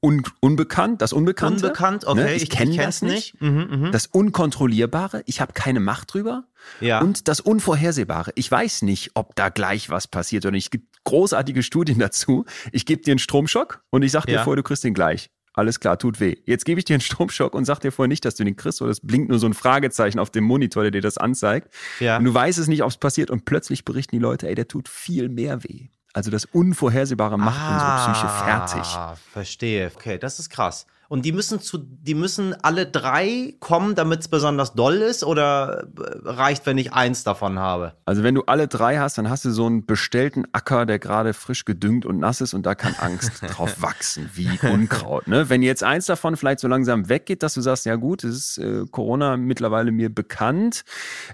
Un 0.00 0.22
unbekannt, 0.40 1.02
das 1.02 1.12
Unbekannte. 1.12 1.66
Unbekannt, 1.66 2.06
okay. 2.06 2.20
Ne? 2.20 2.34
Ich, 2.34 2.44
ich 2.44 2.50
kenne 2.50 2.76
das 2.76 3.02
nicht. 3.02 3.40
Mhm, 3.40 3.66
mh. 3.70 3.90
Das 3.90 4.06
Unkontrollierbare, 4.06 5.22
ich 5.26 5.40
habe 5.40 5.52
keine 5.52 5.80
Macht 5.80 6.14
drüber. 6.14 6.44
Ja. 6.80 7.00
Und 7.00 7.28
das 7.28 7.40
Unvorhersehbare, 7.40 8.32
ich 8.34 8.50
weiß 8.50 8.82
nicht, 8.82 9.12
ob 9.14 9.34
da 9.34 9.48
gleich 9.48 9.90
was 9.90 10.06
passiert 10.06 10.44
oder 10.44 10.52
nicht. 10.52 10.66
Es 10.66 10.70
gibt 10.70 11.04
großartige 11.04 11.62
Studien 11.62 11.98
dazu. 11.98 12.44
Ich 12.72 12.86
gebe 12.86 13.02
dir 13.02 13.12
einen 13.12 13.18
Stromschock 13.18 13.82
und 13.90 14.02
ich 14.02 14.12
sage 14.12 14.26
dir 14.26 14.34
ja. 14.34 14.44
vorher, 14.44 14.56
du 14.56 14.62
kriegst 14.62 14.84
den 14.84 14.94
gleich. 14.94 15.30
Alles 15.56 15.80
klar, 15.80 15.98
tut 15.98 16.20
weh. 16.20 16.36
Jetzt 16.44 16.66
gebe 16.66 16.78
ich 16.78 16.84
dir 16.84 16.94
einen 16.94 17.00
Stromschock 17.00 17.54
und 17.54 17.64
sag 17.64 17.80
dir 17.80 17.90
vorher 17.90 18.08
nicht, 18.08 18.26
dass 18.26 18.34
du 18.34 18.44
den 18.44 18.56
kriegst, 18.56 18.82
oder 18.82 18.90
es 18.90 19.00
blinkt 19.00 19.30
nur 19.30 19.38
so 19.38 19.46
ein 19.46 19.54
Fragezeichen 19.54 20.18
auf 20.18 20.28
dem 20.28 20.44
Monitor, 20.44 20.82
der 20.82 20.90
dir 20.90 21.00
das 21.00 21.16
anzeigt. 21.16 21.72
Ja. 21.98 22.18
Und 22.18 22.24
du 22.24 22.34
weißt 22.34 22.58
es 22.58 22.68
nicht, 22.68 22.82
ob 22.82 22.90
es 22.90 22.98
passiert 22.98 23.30
und 23.30 23.46
plötzlich 23.46 23.86
berichten 23.86 24.16
die 24.16 24.20
Leute, 24.20 24.48
ey, 24.48 24.54
der 24.54 24.68
tut 24.68 24.90
viel 24.90 25.30
mehr 25.30 25.64
weh. 25.64 25.88
Also 26.16 26.30
das 26.30 26.46
Unvorhersehbare 26.46 27.38
macht 27.38 27.60
ah, 27.60 28.06
unsere 28.06 28.14
Psyche 28.14 28.28
fertig. 28.42 29.20
Verstehe. 29.32 29.92
Okay, 29.94 30.16
das 30.16 30.38
ist 30.38 30.48
krass. 30.48 30.86
Und 31.08 31.24
die 31.24 31.32
müssen 31.32 31.60
zu, 31.60 31.78
die 31.78 32.14
müssen 32.14 32.54
alle 32.62 32.86
drei 32.86 33.54
kommen, 33.60 33.94
damit 33.94 34.20
es 34.20 34.28
besonders 34.28 34.74
doll 34.74 34.96
ist, 34.96 35.24
oder 35.24 35.86
äh, 35.98 36.28
reicht, 36.28 36.66
wenn 36.66 36.78
ich 36.78 36.92
eins 36.92 37.24
davon 37.24 37.58
habe? 37.58 37.92
Also 38.04 38.22
wenn 38.22 38.34
du 38.34 38.42
alle 38.42 38.68
drei 38.68 38.98
hast, 38.98 39.18
dann 39.18 39.30
hast 39.30 39.44
du 39.44 39.50
so 39.50 39.66
einen 39.66 39.86
bestellten 39.86 40.46
Acker, 40.52 40.86
der 40.86 40.98
gerade 40.98 41.32
frisch 41.32 41.64
gedüngt 41.64 42.06
und 42.06 42.18
nass 42.18 42.40
ist 42.40 42.54
und 42.54 42.66
da 42.66 42.74
kann 42.74 42.94
Angst 42.98 43.42
drauf 43.48 43.82
wachsen, 43.82 44.30
wie 44.34 44.48
Unkraut. 44.62 45.28
Ne? 45.28 45.48
Wenn 45.48 45.62
jetzt 45.62 45.82
eins 45.82 46.06
davon 46.06 46.36
vielleicht 46.36 46.60
so 46.60 46.68
langsam 46.68 47.08
weggeht, 47.08 47.42
dass 47.42 47.54
du 47.54 47.60
sagst, 47.60 47.86
ja 47.86 47.96
gut, 47.96 48.24
es 48.24 48.36
ist 48.36 48.58
äh, 48.58 48.84
Corona 48.90 49.36
mittlerweile 49.36 49.92
mir 49.92 50.12
bekannt. 50.12 50.84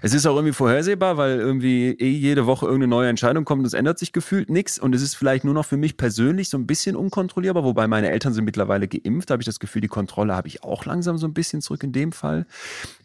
Es 0.01 0.13
ist 0.13 0.25
auch 0.27 0.35
irgendwie 0.35 0.53
vorhersehbar, 0.53 1.17
weil 1.17 1.39
irgendwie 1.39 1.91
eh 1.91 2.09
jede 2.09 2.45
Woche 2.45 2.65
irgendeine 2.65 2.89
neue 2.89 3.09
Entscheidung 3.09 3.45
kommt 3.45 3.59
und 3.59 3.65
es 3.65 3.73
ändert 3.73 3.97
sich 3.97 4.13
gefühlt 4.13 4.49
nichts 4.49 4.77
und 4.77 4.93
es 4.93 5.01
ist 5.01 5.15
vielleicht 5.15 5.43
nur 5.43 5.53
noch 5.53 5.65
für 5.65 5.77
mich 5.77 5.97
persönlich 5.97 6.49
so 6.49 6.57
ein 6.57 6.67
bisschen 6.67 6.95
unkontrollierbar, 6.95 7.63
wobei 7.63 7.87
meine 7.87 8.09
Eltern 8.09 8.33
sind 8.33 8.45
mittlerweile 8.45 8.87
geimpft, 8.87 9.31
habe 9.31 9.41
ich 9.41 9.45
das 9.45 9.59
Gefühl, 9.63 9.81
die 9.81 9.87
Kontrolle 9.87 10.35
habe 10.35 10.47
ich 10.47 10.63
auch 10.63 10.85
langsam 10.85 11.17
so 11.17 11.25
ein 11.25 11.33
bisschen 11.33 11.61
zurück 11.61 11.83
in 11.83 11.91
dem 11.91 12.11
Fall, 12.11 12.45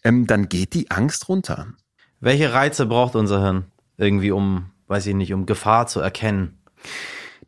ähm, 0.05 0.27
dann 0.27 0.49
geht 0.49 0.75
die 0.75 0.91
Angst 0.91 1.29
runter. 1.29 1.69
Welche 2.21 2.53
Reize 2.53 2.87
braucht 2.87 3.15
unser 3.15 3.41
Hirn 3.41 3.65
irgendwie, 3.97 4.33
um, 4.33 4.71
weiß 4.89 5.07
ich 5.07 5.15
nicht, 5.15 5.33
um 5.33 5.47
Gefahr 5.47 5.87
zu 5.87 6.01
erkennen? 6.01 6.59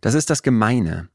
Das 0.01 0.15
ist 0.15 0.31
das 0.31 0.43
Gemeine. 0.43 1.09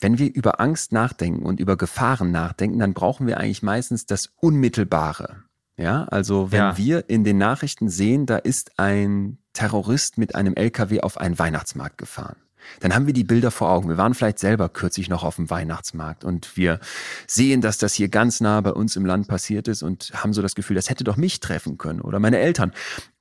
Wenn 0.00 0.18
wir 0.18 0.32
über 0.32 0.60
Angst 0.60 0.92
nachdenken 0.92 1.44
und 1.44 1.60
über 1.60 1.76
Gefahren 1.76 2.30
nachdenken, 2.30 2.78
dann 2.78 2.94
brauchen 2.94 3.26
wir 3.26 3.38
eigentlich 3.38 3.62
meistens 3.62 4.06
das 4.06 4.32
Unmittelbare. 4.40 5.42
Ja, 5.76 6.04
also 6.04 6.52
wenn 6.52 6.58
ja. 6.58 6.78
wir 6.78 7.08
in 7.08 7.24
den 7.24 7.38
Nachrichten 7.38 7.88
sehen, 7.88 8.26
da 8.26 8.36
ist 8.36 8.78
ein 8.78 9.38
Terrorist 9.52 10.18
mit 10.18 10.34
einem 10.34 10.54
LKW 10.54 11.00
auf 11.00 11.18
einen 11.18 11.38
Weihnachtsmarkt 11.38 11.98
gefahren 11.98 12.36
dann 12.80 12.94
haben 12.94 13.06
wir 13.06 13.14
die 13.14 13.24
Bilder 13.24 13.50
vor 13.50 13.70
Augen. 13.70 13.88
Wir 13.88 13.96
waren 13.96 14.14
vielleicht 14.14 14.38
selber 14.38 14.68
kürzlich 14.68 15.08
noch 15.08 15.24
auf 15.24 15.36
dem 15.36 15.50
Weihnachtsmarkt 15.50 16.24
und 16.24 16.56
wir 16.56 16.80
sehen, 17.26 17.60
dass 17.60 17.78
das 17.78 17.94
hier 17.94 18.08
ganz 18.08 18.40
nah 18.40 18.60
bei 18.60 18.72
uns 18.72 18.96
im 18.96 19.06
Land 19.06 19.28
passiert 19.28 19.68
ist 19.68 19.82
und 19.82 20.12
haben 20.14 20.32
so 20.32 20.42
das 20.42 20.54
Gefühl, 20.54 20.76
das 20.76 20.90
hätte 20.90 21.04
doch 21.04 21.16
mich 21.16 21.40
treffen 21.40 21.78
können 21.78 22.00
oder 22.00 22.18
meine 22.18 22.38
Eltern. 22.38 22.72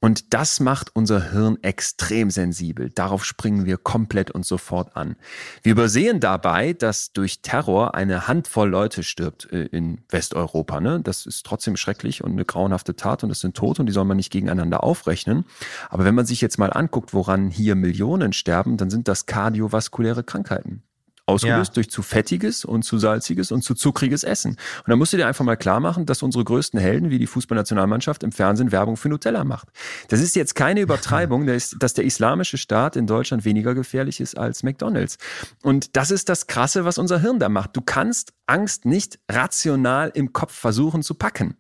Und 0.04 0.34
das 0.34 0.60
macht 0.60 0.96
unser 0.96 1.32
Hirn 1.32 1.60
extrem 1.62 2.32
sensibel. 2.32 2.90
Darauf 2.90 3.24
springen 3.24 3.66
wir 3.66 3.78
komplett 3.78 4.32
und 4.32 4.44
sofort 4.44 4.98
an. 4.98 5.16
Wir 5.62 5.74
übersehen 5.74 6.20
dabei, 6.20 6.74
dass 6.74 7.14
durch 7.14 7.44
Terror 7.44 7.94
eine 7.94 8.28
Handvoll 8.28 8.68
Leute 8.68 9.04
stirbt 9.04 9.54
äh, 9.54 9.66
in 9.66 10.02
Westeuropa. 10.10 10.80
Ne? 10.82 11.02
Das 11.02 11.28
ist 11.28 11.46
trotzdem 11.46 11.78
schrecklich 11.78 12.24
und 12.24 12.32
eine 12.32 12.46
grauenhafte 12.46 12.96
Tat 12.96 13.24
und 13.24 13.30
es 13.30 13.42
sind 13.42 13.56
Tote 13.56 13.84
und 13.84 13.86
die 13.86 13.94
soll 13.94 14.06
man 14.06 14.18
nicht 14.18 14.32
gegeneinander 14.32 14.84
aufrechnen. 14.84 15.46
Aber 15.92 16.04
wenn 16.04 16.16
man 16.16 16.26
sich 16.26 16.42
jetzt 16.42 16.58
mal 16.58 16.74
anguckt, 16.74 17.14
woran 17.14 17.52
hier 17.52 17.76
Millionen 17.76 18.34
sterben, 18.34 18.78
dann 18.78 18.90
sind 18.90 19.08
das 19.08 19.28
kardiovaskuläre 19.28 20.24
Krankheiten. 20.24 20.82
Ausgelöst 21.26 21.72
ja. 21.72 21.74
durch 21.76 21.90
zu 21.90 22.02
fettiges 22.02 22.66
und 22.66 22.84
zu 22.84 22.98
salziges 22.98 23.52
und 23.52 23.64
zu 23.64 23.76
zuckriges 23.76 24.24
Essen. 24.24 24.52
Und 24.52 24.90
da 24.90 24.96
musst 24.96 25.14
du 25.14 25.18
dir 25.18 25.28
einfach 25.28 25.46
mal 25.46 25.56
klar 25.56 25.80
machen, 25.80 26.06
dass 26.06 26.24
unsere 26.24 26.44
größten 26.44 26.80
Helden, 26.80 27.10
wie 27.10 27.20
die 27.20 27.28
Fußballnationalmannschaft, 27.28 28.24
im 28.24 28.32
Fernsehen 28.32 28.72
Werbung 28.72 28.98
für 28.98 29.10
Nutella 29.10 29.44
macht. 29.44 29.70
Das 30.10 30.20
ist 30.20 30.36
jetzt 30.36 30.56
keine 30.56 30.82
Übertreibung, 30.82 31.46
dass 31.46 31.94
der 31.94 32.06
islamische 32.06 32.58
Staat 32.58 32.96
in 32.96 33.08
Deutschland 33.08 33.46
weniger 33.46 33.74
gefährlich 33.74 34.20
ist 34.20 34.38
als 34.38 34.64
McDonalds. 34.64 35.18
Und 35.64 35.96
das 35.96 36.12
ist 36.12 36.30
das 36.30 36.48
Krasse, 36.48 36.86
was 36.86 36.98
unser 36.98 37.20
Hirn 37.20 37.40
da 37.40 37.50
macht. 37.50 37.76
Du 37.76 37.82
kannst 37.82 38.34
Angst 38.48 38.86
nicht 38.86 39.20
rational 39.30 40.12
im 40.14 40.34
Kopf 40.34 40.54
versuchen 40.54 41.04
zu 41.04 41.16
packen. 41.16 41.56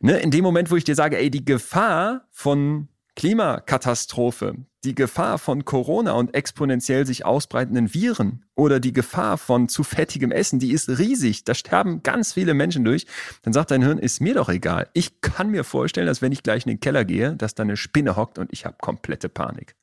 Ne? 0.00 0.18
In 0.18 0.30
dem 0.30 0.42
Moment, 0.42 0.70
wo 0.70 0.76
ich 0.76 0.84
dir 0.84 0.94
sage, 0.94 1.18
ey, 1.18 1.30
die 1.30 1.44
Gefahr 1.44 2.26
von 2.30 2.88
Klimakatastrophe, 3.16 4.56
die 4.84 4.94
Gefahr 4.94 5.38
von 5.38 5.64
Corona 5.64 6.12
und 6.12 6.34
exponentiell 6.34 7.06
sich 7.06 7.24
ausbreitenden 7.24 7.92
Viren 7.92 8.44
oder 8.54 8.80
die 8.80 8.92
Gefahr 8.92 9.36
von 9.36 9.68
zu 9.68 9.84
fettigem 9.84 10.32
Essen, 10.32 10.58
die 10.58 10.72
ist 10.72 10.88
riesig. 10.88 11.44
Da 11.44 11.54
sterben 11.54 12.02
ganz 12.02 12.32
viele 12.32 12.54
Menschen 12.54 12.84
durch. 12.84 13.06
Dann 13.42 13.52
sagt 13.52 13.70
dein 13.70 13.82
Hirn, 13.82 13.98
ist 13.98 14.20
mir 14.20 14.34
doch 14.34 14.48
egal. 14.48 14.88
Ich 14.94 15.20
kann 15.20 15.50
mir 15.50 15.64
vorstellen, 15.64 16.06
dass 16.06 16.22
wenn 16.22 16.32
ich 16.32 16.42
gleich 16.42 16.64
in 16.64 16.70
den 16.70 16.80
Keller 16.80 17.04
gehe, 17.04 17.34
dass 17.36 17.54
da 17.54 17.62
eine 17.62 17.76
Spinne 17.76 18.16
hockt 18.16 18.38
und 18.38 18.52
ich 18.52 18.64
habe 18.64 18.76
komplette 18.80 19.28
Panik. 19.28 19.74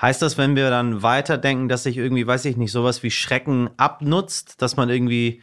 Heißt 0.00 0.22
das, 0.22 0.38
wenn 0.38 0.56
wir 0.56 0.70
dann 0.70 1.02
weiterdenken, 1.02 1.68
dass 1.68 1.82
sich 1.82 1.98
irgendwie, 1.98 2.26
weiß 2.26 2.46
ich 2.46 2.56
nicht, 2.56 2.72
sowas 2.72 3.02
wie 3.02 3.10
Schrecken 3.10 3.68
abnutzt, 3.76 4.62
dass 4.62 4.76
man 4.76 4.88
irgendwie, 4.88 5.42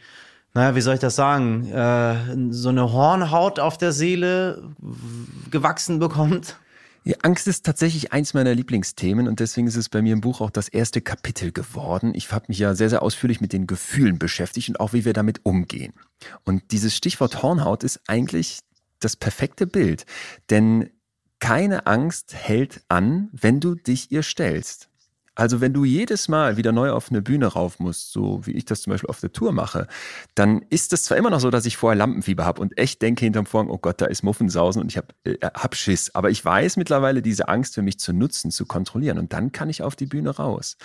naja, 0.52 0.74
wie 0.74 0.80
soll 0.80 0.94
ich 0.94 1.00
das 1.00 1.14
sagen, 1.14 1.70
äh, 1.70 2.16
so 2.50 2.70
eine 2.70 2.92
Hornhaut 2.92 3.60
auf 3.60 3.78
der 3.78 3.92
Seele 3.92 4.70
gewachsen 5.50 6.00
bekommt? 6.00 6.56
Ja, 7.04 7.16
Angst 7.22 7.46
ist 7.46 7.64
tatsächlich 7.64 8.12
eins 8.12 8.34
meiner 8.34 8.54
Lieblingsthemen 8.54 9.28
und 9.28 9.40
deswegen 9.40 9.66
ist 9.66 9.76
es 9.76 9.88
bei 9.88 10.02
mir 10.02 10.12
im 10.12 10.20
Buch 10.20 10.40
auch 10.40 10.50
das 10.50 10.68
erste 10.68 11.00
Kapitel 11.00 11.52
geworden. 11.52 12.12
Ich 12.14 12.30
habe 12.32 12.46
mich 12.48 12.58
ja 12.58 12.74
sehr, 12.74 12.90
sehr 12.90 13.02
ausführlich 13.02 13.40
mit 13.40 13.52
den 13.52 13.66
Gefühlen 13.66 14.18
beschäftigt 14.18 14.68
und 14.68 14.80
auch 14.80 14.92
wie 14.92 15.04
wir 15.04 15.12
damit 15.12 15.40
umgehen. 15.44 15.94
Und 16.44 16.70
dieses 16.72 16.94
Stichwort 16.94 17.42
Hornhaut 17.42 17.84
ist 17.84 18.00
eigentlich 18.08 18.60
das 19.00 19.16
perfekte 19.16 19.66
Bild, 19.66 20.04
denn 20.50 20.90
keine 21.38 21.86
Angst 21.86 22.34
hält 22.34 22.82
an, 22.88 23.28
wenn 23.32 23.60
du 23.60 23.74
dich 23.74 24.10
ihr 24.10 24.22
stellst. 24.22 24.88
Also 25.38 25.60
wenn 25.60 25.72
du 25.72 25.84
jedes 25.84 26.26
Mal 26.26 26.56
wieder 26.56 26.72
neu 26.72 26.90
auf 26.90 27.10
eine 27.10 27.22
Bühne 27.22 27.46
rauf 27.46 27.78
musst, 27.78 28.12
so 28.12 28.44
wie 28.44 28.50
ich 28.50 28.64
das 28.64 28.82
zum 28.82 28.90
Beispiel 28.90 29.08
auf 29.08 29.20
der 29.20 29.30
Tour 29.30 29.52
mache, 29.52 29.86
dann 30.34 30.62
ist 30.68 30.92
es 30.92 31.04
zwar 31.04 31.16
immer 31.16 31.30
noch 31.30 31.38
so, 31.38 31.48
dass 31.50 31.64
ich 31.64 31.76
vorher 31.76 31.96
Lampenfieber 31.96 32.44
habe 32.44 32.60
und 32.60 32.76
echt 32.76 33.00
denke 33.02 33.24
hinterm 33.24 33.46
Vorhang, 33.46 33.70
oh 33.70 33.78
Gott, 33.78 34.00
da 34.00 34.06
ist 34.06 34.24
Muffensausen 34.24 34.82
und 34.82 34.90
ich 34.90 34.96
habe 34.96 35.06
äh, 35.22 35.36
hab 35.42 35.76
Schiss. 35.76 36.12
Aber 36.12 36.30
ich 36.30 36.44
weiß 36.44 36.76
mittlerweile, 36.76 37.22
diese 37.22 37.46
Angst 37.46 37.76
für 37.76 37.82
mich 37.82 38.00
zu 38.00 38.12
nutzen, 38.12 38.50
zu 38.50 38.66
kontrollieren 38.66 39.16
und 39.16 39.32
dann 39.32 39.52
kann 39.52 39.70
ich 39.70 39.84
auf 39.84 39.94
die 39.94 40.06
Bühne 40.06 40.30
raus. 40.30 40.76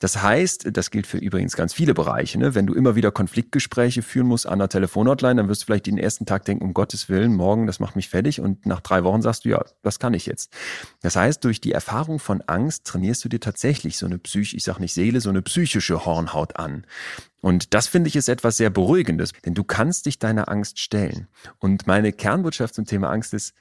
Das 0.00 0.22
heißt, 0.22 0.68
das 0.70 0.90
gilt 0.90 1.06
für 1.06 1.16
übrigens 1.16 1.56
ganz 1.56 1.72
viele 1.72 1.94
Bereiche, 1.94 2.38
ne? 2.38 2.54
wenn 2.54 2.66
du 2.66 2.74
immer 2.74 2.96
wieder 2.96 3.10
Konfliktgespräche 3.10 4.02
führen 4.02 4.26
musst 4.26 4.46
an 4.46 4.58
der 4.58 4.68
Telefonhotline, 4.68 5.36
dann 5.36 5.48
wirst 5.48 5.62
du 5.62 5.64
vielleicht 5.64 5.86
den 5.86 5.96
ersten 5.96 6.26
Tag 6.26 6.44
denken, 6.44 6.62
um 6.62 6.74
Gottes 6.74 7.08
Willen, 7.08 7.34
morgen, 7.34 7.66
das 7.66 7.80
macht 7.80 7.96
mich 7.96 8.10
fertig 8.10 8.42
und 8.42 8.66
nach 8.66 8.80
drei 8.82 9.02
Wochen 9.02 9.22
sagst 9.22 9.46
du, 9.46 9.48
ja, 9.48 9.64
das 9.82 9.98
kann 9.98 10.12
ich 10.12 10.26
jetzt. 10.26 10.52
Das 11.00 11.16
heißt, 11.16 11.42
durch 11.42 11.62
die 11.62 11.72
Erfahrung 11.72 12.18
von 12.18 12.42
Angst 12.42 12.84
trainierst 12.84 13.24
du 13.24 13.30
dir 13.30 13.40
tatsächlich 13.40 13.93
wirklich 13.94 13.98
so 13.98 14.06
eine 14.06 14.18
Psych, 14.18 14.54
ich 14.54 14.64
sag 14.64 14.78
nicht 14.78 14.94
Seele, 14.94 15.20
so 15.20 15.30
eine 15.30 15.42
psychische 15.42 16.04
Hornhaut 16.04 16.56
an. 16.56 16.86
Und 17.40 17.74
das 17.74 17.86
finde 17.86 18.08
ich 18.08 18.16
ist 18.16 18.28
etwas 18.28 18.56
sehr 18.56 18.70
Beruhigendes, 18.70 19.32
denn 19.44 19.54
du 19.54 19.64
kannst 19.64 20.06
dich 20.06 20.18
deiner 20.18 20.48
Angst 20.48 20.78
stellen. 20.78 21.28
Und 21.58 21.86
meine 21.86 22.12
Kernbotschaft 22.12 22.74
zum 22.74 22.86
Thema 22.86 23.10
Angst 23.10 23.34
ist, 23.34 23.54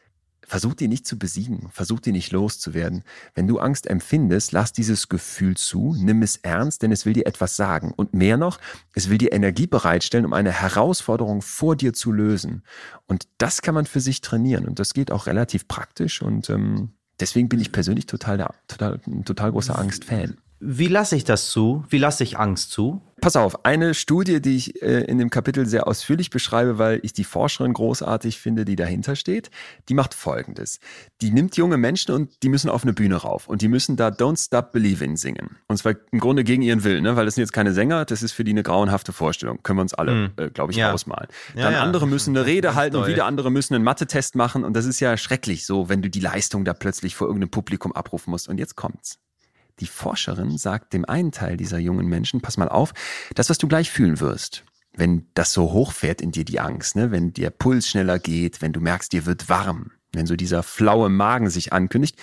versuch 0.46 0.74
die 0.74 0.90
nicht 0.90 1.08
zu 1.08 1.18
besiegen, 1.18 1.70
versuch 1.72 2.02
die 2.02 2.12
nicht 2.12 2.32
loszuwerden. 2.34 3.04
Wenn 3.34 3.48
du 3.48 3.60
Angst 3.60 3.88
empfindest, 3.88 4.52
lass 4.52 4.74
dieses 4.74 5.08
Gefühl 5.08 5.56
zu, 5.56 5.96
nimm 5.98 6.22
es 6.22 6.38
ernst, 6.38 6.82
denn 6.82 6.92
es 6.92 7.06
will 7.06 7.14
dir 7.14 7.28
etwas 7.28 7.56
sagen. 7.56 7.94
Und 7.96 8.14
mehr 8.14 8.36
noch, 8.36 8.60
es 8.94 9.10
will 9.10 9.18
dir 9.18 9.32
Energie 9.32 9.68
bereitstellen, 9.68 10.26
um 10.26 10.34
eine 10.34 10.52
Herausforderung 10.52 11.42
vor 11.42 11.78
dir 11.78 11.94
zu 11.94 12.12
lösen. 12.12 12.64
Und 13.08 13.28
das 13.38 13.62
kann 13.62 13.76
man 13.76 13.86
für 13.86 14.02
sich 14.02 14.20
trainieren. 14.20 14.68
Und 14.68 14.80
das 14.80 14.94
geht 14.94 15.12
auch 15.12 15.28
relativ 15.28 15.68
praktisch 15.68 16.22
und 16.22 16.50
ähm, 16.50 16.92
deswegen 17.24 17.48
bin 17.48 17.62
ich 17.62 17.72
persönlich 17.72 18.06
total, 18.06 18.46
total, 18.68 19.00
total 19.24 19.52
großer 19.52 19.80
Angst-Fan. 19.80 20.38
Wie 20.60 20.88
lasse 20.88 21.16
ich 21.16 21.24
das 21.24 21.50
zu? 21.50 21.86
Wie 21.90 21.98
lasse 21.98 22.24
ich 22.24 22.38
Angst 22.38 22.72
zu? 22.72 23.02
Pass 23.24 23.38
auf, 23.38 23.64
eine 23.64 23.94
Studie, 23.94 24.42
die 24.42 24.58
ich 24.58 24.82
äh, 24.82 25.06
in 25.06 25.18
dem 25.18 25.30
Kapitel 25.30 25.66
sehr 25.66 25.88
ausführlich 25.88 26.30
beschreibe, 26.30 26.78
weil 26.78 27.00
ich 27.04 27.14
die 27.14 27.24
Forscherin 27.24 27.72
großartig 27.72 28.38
finde, 28.38 28.66
die 28.66 28.76
dahinter 28.76 29.16
steht, 29.16 29.50
die 29.88 29.94
macht 29.94 30.14
folgendes. 30.14 30.82
Die 31.22 31.32
nimmt 31.32 31.56
junge 31.56 31.78
Menschen 31.78 32.14
und 32.14 32.44
die 32.44 32.50
müssen 32.50 32.70
auf 32.70 32.84
eine 32.84 32.92
Bühne 32.92 33.16
rauf 33.16 33.48
und 33.48 33.62
die 33.62 33.70
müssen 33.70 33.96
da 33.96 34.10
Don't 34.10 34.44
Stop 34.44 34.74
Believing 34.74 35.16
singen. 35.16 35.56
Und 35.70 35.78
zwar 35.78 35.94
im 36.12 36.20
Grunde 36.20 36.44
gegen 36.44 36.64
ihren 36.64 36.84
Willen, 36.84 37.02
ne? 37.02 37.16
weil 37.16 37.24
das 37.24 37.36
sind 37.36 37.44
jetzt 37.44 37.54
keine 37.54 37.72
Sänger, 37.72 38.04
das 38.04 38.24
ist 38.24 38.34
für 38.34 38.44
die 38.44 38.52
eine 38.52 38.62
grauenhafte 38.62 39.14
Vorstellung. 39.14 39.64
Können 39.64 39.78
wir 39.78 39.84
uns 39.84 39.94
alle, 39.94 40.12
mhm. 40.12 40.32
äh, 40.36 40.50
glaube 40.50 40.74
ich, 40.74 40.78
ja. 40.78 40.92
ausmalen. 40.92 41.30
Ja, 41.56 41.64
Dann 41.64 41.74
ja. 41.76 41.82
andere 41.82 42.06
müssen 42.08 42.36
eine 42.36 42.46
Rede 42.46 42.76
halten 42.76 42.98
und 42.98 43.08
wieder 43.08 43.24
andere 43.24 43.52
müssen 43.52 43.74
einen 43.74 43.86
Mathe-Test 43.86 44.36
machen 44.36 44.66
und 44.66 44.74
das 44.74 44.84
ist 44.84 45.00
ja 45.00 45.16
schrecklich 45.16 45.66
so, 45.66 45.88
wenn 45.88 46.02
du 46.02 46.10
die 46.10 46.20
Leistung 46.20 46.66
da 46.66 46.74
plötzlich 46.74 47.16
vor 47.16 47.28
irgendeinem 47.28 47.52
Publikum 47.52 47.94
abrufen 47.94 48.32
musst. 48.32 48.50
Und 48.50 48.58
jetzt 48.58 48.76
kommt's. 48.76 49.18
Die 49.80 49.88
Forscherin 49.88 50.58
sagt 50.58 50.94
dem 50.94 51.06
einen 51.06 51.32
Teil 51.32 51.58
dieser 51.58 51.80
jungen 51.80 52.08
Menschen, 52.08 52.42
pass 52.42 52.58
mal 52.58 52.70
auf, 52.70 52.94
das, 53.36 53.50
was 53.50 53.58
du 53.58 53.68
gleich 53.68 53.90
fühlen 53.90 54.20
wirst, 54.20 54.64
wenn 54.96 55.28
das 55.34 55.54
so 55.54 55.72
hochfährt 55.72 56.22
in 56.22 56.32
dir 56.32 56.46
die 56.46 56.60
Angst, 56.60 56.96
ne? 56.96 57.12
wenn 57.12 57.34
der 57.34 57.50
Puls 57.50 57.88
schneller 57.88 58.20
geht, 58.20 58.62
wenn 58.62 58.74
du 58.74 58.80
merkst, 58.80 59.12
dir 59.12 59.26
wird 59.26 59.50
warm, 59.50 59.92
wenn 60.12 60.28
so 60.28 60.36
dieser 60.36 60.64
flaue 60.64 61.10
Magen 61.10 61.50
sich 61.50 61.74
ankündigt, 61.74 62.18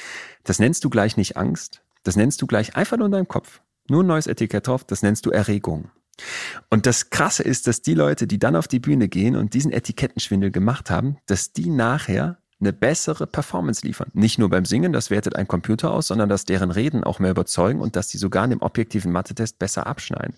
das 0.45 0.59
nennst 0.59 0.85
du 0.85 0.91
gleich 0.91 1.17
nicht 1.17 1.37
Angst, 1.37 1.83
das 2.05 2.17
nennst 2.17 2.41
du 2.41 2.47
gleich 2.47 2.77
einfach 2.77 2.97
nur 2.97 3.07
in 3.07 3.13
deinem 3.13 3.29
Kopf. 3.29 3.61
Nur 3.89 4.05
ein 4.05 4.07
neues 4.07 4.29
Etikett 4.29 4.69
drauf, 4.69 4.85
das 4.85 5.03
nennst 5.03 5.27
du 5.27 5.31
Erregung. 5.31 5.91
Und 6.69 6.87
das 6.87 7.11
Krasse 7.11 7.43
ist, 7.43 7.67
dass 7.67 7.83
die 7.83 7.95
Leute, 7.95 8.27
die 8.27 8.39
dann 8.39 8.57
auf 8.57 8.69
die 8.69 8.79
Bühne 8.79 9.09
gehen 9.09 9.37
und 9.37 9.55
diesen 9.55 9.73
Etikettenschwindel 9.73 10.51
gemacht 10.51 10.91
haben, 10.91 11.17
dass 11.27 11.53
die 11.53 11.71
nachher 11.71 12.39
eine 12.61 12.73
bessere 12.73 13.27
Performance 13.27 13.87
liefern. 13.87 14.11
Nicht 14.13 14.39
nur 14.39 14.51
beim 14.51 14.65
Singen, 14.65 14.93
das 14.93 15.11
wertet 15.11 15.37
ein 15.37 15.49
Computer 15.49 15.93
aus, 15.93 16.09
sondern 16.09 16.29
dass 16.29 16.45
deren 16.45 16.71
Reden 16.71 17.05
auch 17.05 17.19
mehr 17.19 17.31
überzeugen 17.31 17.81
und 17.81 17.97
dass 17.97 18.09
die 18.09 18.19
sogar 18.19 18.45
in 18.45 18.51
dem 18.51 18.63
objektiven 18.63 19.13
Mathe-Test 19.13 19.59
besser 19.59 19.87
abschneiden. 19.87 20.35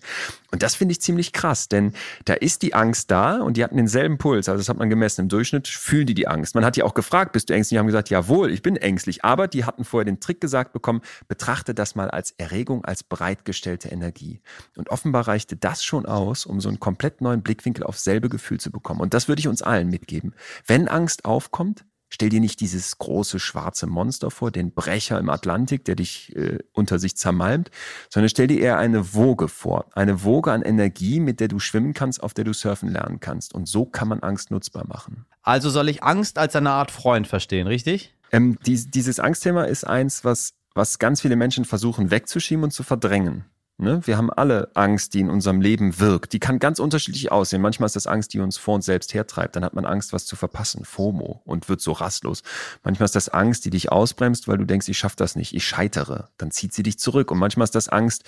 Und 0.51 0.63
das 0.63 0.75
finde 0.75 0.93
ich 0.93 1.01
ziemlich 1.01 1.33
krass, 1.33 1.67
denn 1.67 1.93
da 2.25 2.33
ist 2.33 2.61
die 2.61 2.73
Angst 2.73 3.11
da 3.11 3.41
und 3.41 3.57
die 3.57 3.63
hatten 3.63 3.77
denselben 3.77 4.17
Puls. 4.17 4.47
Also 4.47 4.59
das 4.59 4.69
hat 4.69 4.77
man 4.77 4.89
gemessen. 4.89 5.21
Im 5.21 5.29
Durchschnitt 5.29 5.67
fühlen 5.67 6.05
die 6.05 6.13
die 6.13 6.27
Angst. 6.27 6.55
Man 6.55 6.63
hat 6.63 6.75
die 6.75 6.83
auch 6.83 6.93
gefragt, 6.93 7.33
bist 7.33 7.49
du 7.49 7.53
ängstlich? 7.53 7.75
Die 7.75 7.79
haben 7.79 7.87
gesagt, 7.87 8.09
jawohl, 8.09 8.51
ich 8.51 8.61
bin 8.61 8.77
ängstlich. 8.77 9.25
Aber 9.25 9.47
die 9.47 9.65
hatten 9.65 9.83
vorher 9.83 10.05
den 10.05 10.19
Trick 10.19 10.39
gesagt 10.39 10.73
bekommen, 10.73 11.01
betrachte 11.27 11.73
das 11.73 11.95
mal 11.95 12.09
als 12.09 12.31
Erregung, 12.31 12.85
als 12.85 13.03
bereitgestellte 13.03 13.89
Energie. 13.89 14.41
Und 14.77 14.89
offenbar 14.89 15.27
reichte 15.27 15.55
das 15.55 15.83
schon 15.83 16.05
aus, 16.05 16.45
um 16.45 16.61
so 16.61 16.69
einen 16.69 16.79
komplett 16.79 17.21
neuen 17.21 17.41
Blickwinkel 17.41 17.83
auf 17.83 17.99
selbe 17.99 18.29
Gefühl 18.29 18.59
zu 18.59 18.71
bekommen. 18.71 19.01
Und 19.01 19.13
das 19.13 19.27
würde 19.27 19.39
ich 19.39 19.47
uns 19.47 19.61
allen 19.61 19.89
mitgeben. 19.89 20.33
Wenn 20.67 20.87
Angst 20.87 21.25
aufkommt, 21.25 21.85
Stell 22.13 22.29
dir 22.29 22.41
nicht 22.41 22.59
dieses 22.59 22.99
große 22.99 23.39
schwarze 23.39 23.87
Monster 23.87 24.29
vor, 24.29 24.51
den 24.51 24.71
Brecher 24.71 25.17
im 25.17 25.31
Atlantik, 25.31 25.83
der 25.83 25.95
dich 25.95 26.35
äh, 26.35 26.59
unter 26.71 26.99
sich 26.99 27.17
zermalmt, 27.17 27.71
sondern 28.07 28.29
stell 28.29 28.45
dir 28.45 28.59
eher 28.59 28.77
eine 28.77 29.15
Woge 29.15 29.47
vor. 29.47 29.87
Eine 29.95 30.23
Woge 30.23 30.51
an 30.51 30.61
Energie, 30.61 31.19
mit 31.19 31.39
der 31.39 31.47
du 31.47 31.57
schwimmen 31.57 31.95
kannst, 31.95 32.21
auf 32.21 32.35
der 32.35 32.45
du 32.45 32.53
surfen 32.53 32.87
lernen 32.87 33.19
kannst. 33.19 33.55
Und 33.55 33.67
so 33.67 33.85
kann 33.85 34.07
man 34.07 34.19
Angst 34.19 34.51
nutzbar 34.51 34.85
machen. 34.85 35.25
Also 35.41 35.71
soll 35.71 35.89
ich 35.89 36.03
Angst 36.03 36.37
als 36.37 36.55
eine 36.55 36.69
Art 36.69 36.91
Freund 36.91 37.25
verstehen, 37.25 37.65
richtig? 37.65 38.15
Ähm, 38.31 38.59
dies, 38.63 38.91
dieses 38.91 39.19
Angstthema 39.19 39.63
ist 39.63 39.83
eins, 39.83 40.23
was, 40.23 40.53
was 40.75 40.99
ganz 40.99 41.21
viele 41.21 41.35
Menschen 41.35 41.65
versuchen 41.65 42.11
wegzuschieben 42.11 42.63
und 42.63 42.69
zu 42.69 42.83
verdrängen. 42.83 43.45
Ne? 43.77 44.01
Wir 44.05 44.17
haben 44.17 44.29
alle 44.29 44.69
Angst, 44.75 45.15
die 45.15 45.19
in 45.19 45.29
unserem 45.29 45.59
Leben 45.59 45.99
wirkt. 45.99 46.33
Die 46.33 46.39
kann 46.39 46.59
ganz 46.59 46.79
unterschiedlich 46.79 47.31
aussehen. 47.31 47.61
Manchmal 47.61 47.87
ist 47.87 47.95
das 47.95 48.05
Angst, 48.05 48.33
die 48.33 48.39
uns 48.39 48.57
vor 48.57 48.75
uns 48.75 48.85
selbst 48.85 49.13
hertreibt. 49.15 49.55
Dann 49.55 49.65
hat 49.65 49.73
man 49.73 49.85
Angst, 49.85 50.13
was 50.13 50.25
zu 50.25 50.35
verpassen, 50.35 50.85
FOMO, 50.85 51.41
und 51.43 51.69
wird 51.69 51.81
so 51.81 51.91
rastlos. 51.91 52.43
Manchmal 52.83 53.05
ist 53.05 53.15
das 53.15 53.29
Angst, 53.29 53.65
die 53.65 53.71
dich 53.71 53.91
ausbremst, 53.91 54.47
weil 54.47 54.59
du 54.59 54.65
denkst, 54.65 54.87
ich 54.89 54.97
schaffe 54.97 55.15
das 55.17 55.35
nicht, 55.35 55.55
ich 55.55 55.65
scheitere. 55.65 56.29
Dann 56.37 56.51
zieht 56.51 56.73
sie 56.73 56.83
dich 56.83 56.99
zurück. 56.99 57.31
Und 57.31 57.39
manchmal 57.39 57.63
ist 57.65 57.75
das 57.75 57.89
Angst, 57.89 58.23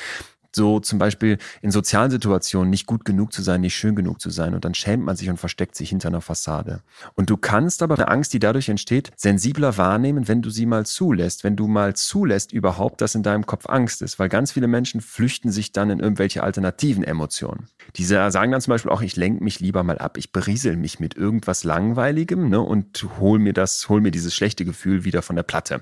so 0.55 0.79
zum 0.79 0.99
Beispiel 0.99 1.37
in 1.61 1.71
sozialen 1.71 2.09
Situationen 2.09 2.69
nicht 2.69 2.85
gut 2.85 3.05
genug 3.05 3.33
zu 3.33 3.41
sein, 3.41 3.61
nicht 3.61 3.75
schön 3.75 3.95
genug 3.95 4.21
zu 4.21 4.29
sein. 4.29 4.55
Und 4.55 4.65
dann 4.65 4.73
schämt 4.73 5.03
man 5.03 5.15
sich 5.15 5.29
und 5.29 5.37
versteckt 5.37 5.75
sich 5.75 5.89
hinter 5.89 6.07
einer 6.07 6.21
Fassade. 6.21 6.81
Und 7.13 7.29
du 7.29 7.37
kannst 7.37 7.83
aber 7.83 7.95
eine 7.95 8.07
Angst, 8.07 8.33
die 8.33 8.39
dadurch 8.39 8.69
entsteht, 8.69 9.11
sensibler 9.15 9.77
wahrnehmen, 9.77 10.27
wenn 10.27 10.41
du 10.41 10.49
sie 10.49 10.65
mal 10.65 10.85
zulässt. 10.85 11.43
Wenn 11.43 11.55
du 11.55 11.67
mal 11.67 11.95
zulässt 11.95 12.51
überhaupt, 12.51 13.01
dass 13.01 13.15
in 13.15 13.23
deinem 13.23 13.45
Kopf 13.45 13.67
Angst 13.67 14.01
ist. 14.01 14.17
Weil 14.17 14.29
ganz 14.29 14.53
viele 14.53 14.67
Menschen 14.67 15.01
flüchten 15.01 15.51
sich 15.51 15.71
dann 15.71 15.89
in 15.89 15.99
irgendwelche 15.99 16.43
alternativen 16.43 17.03
Emotionen. 17.03 17.67
Diese 17.95 18.31
sagen 18.31 18.51
dann 18.51 18.61
zum 18.61 18.71
Beispiel 18.71 18.91
auch, 18.91 19.01
ich 19.01 19.15
lenke 19.15 19.43
mich 19.43 19.59
lieber 19.59 19.83
mal 19.83 19.97
ab, 19.97 20.17
ich 20.17 20.31
beriesel 20.31 20.77
mich 20.77 20.99
mit 20.99 21.15
irgendwas 21.15 21.63
Langweiligem 21.63 22.49
ne, 22.49 22.61
und 22.61 23.05
hol 23.19 23.39
mir 23.39 23.53
das, 23.53 23.87
hol 23.89 24.01
mir 24.01 24.11
dieses 24.11 24.33
schlechte 24.33 24.65
Gefühl 24.65 25.03
wieder 25.03 25.21
von 25.21 25.35
der 25.35 25.43
Platte. 25.43 25.81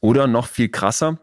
Oder 0.00 0.26
noch 0.26 0.46
viel 0.46 0.68
krasser, 0.68 1.18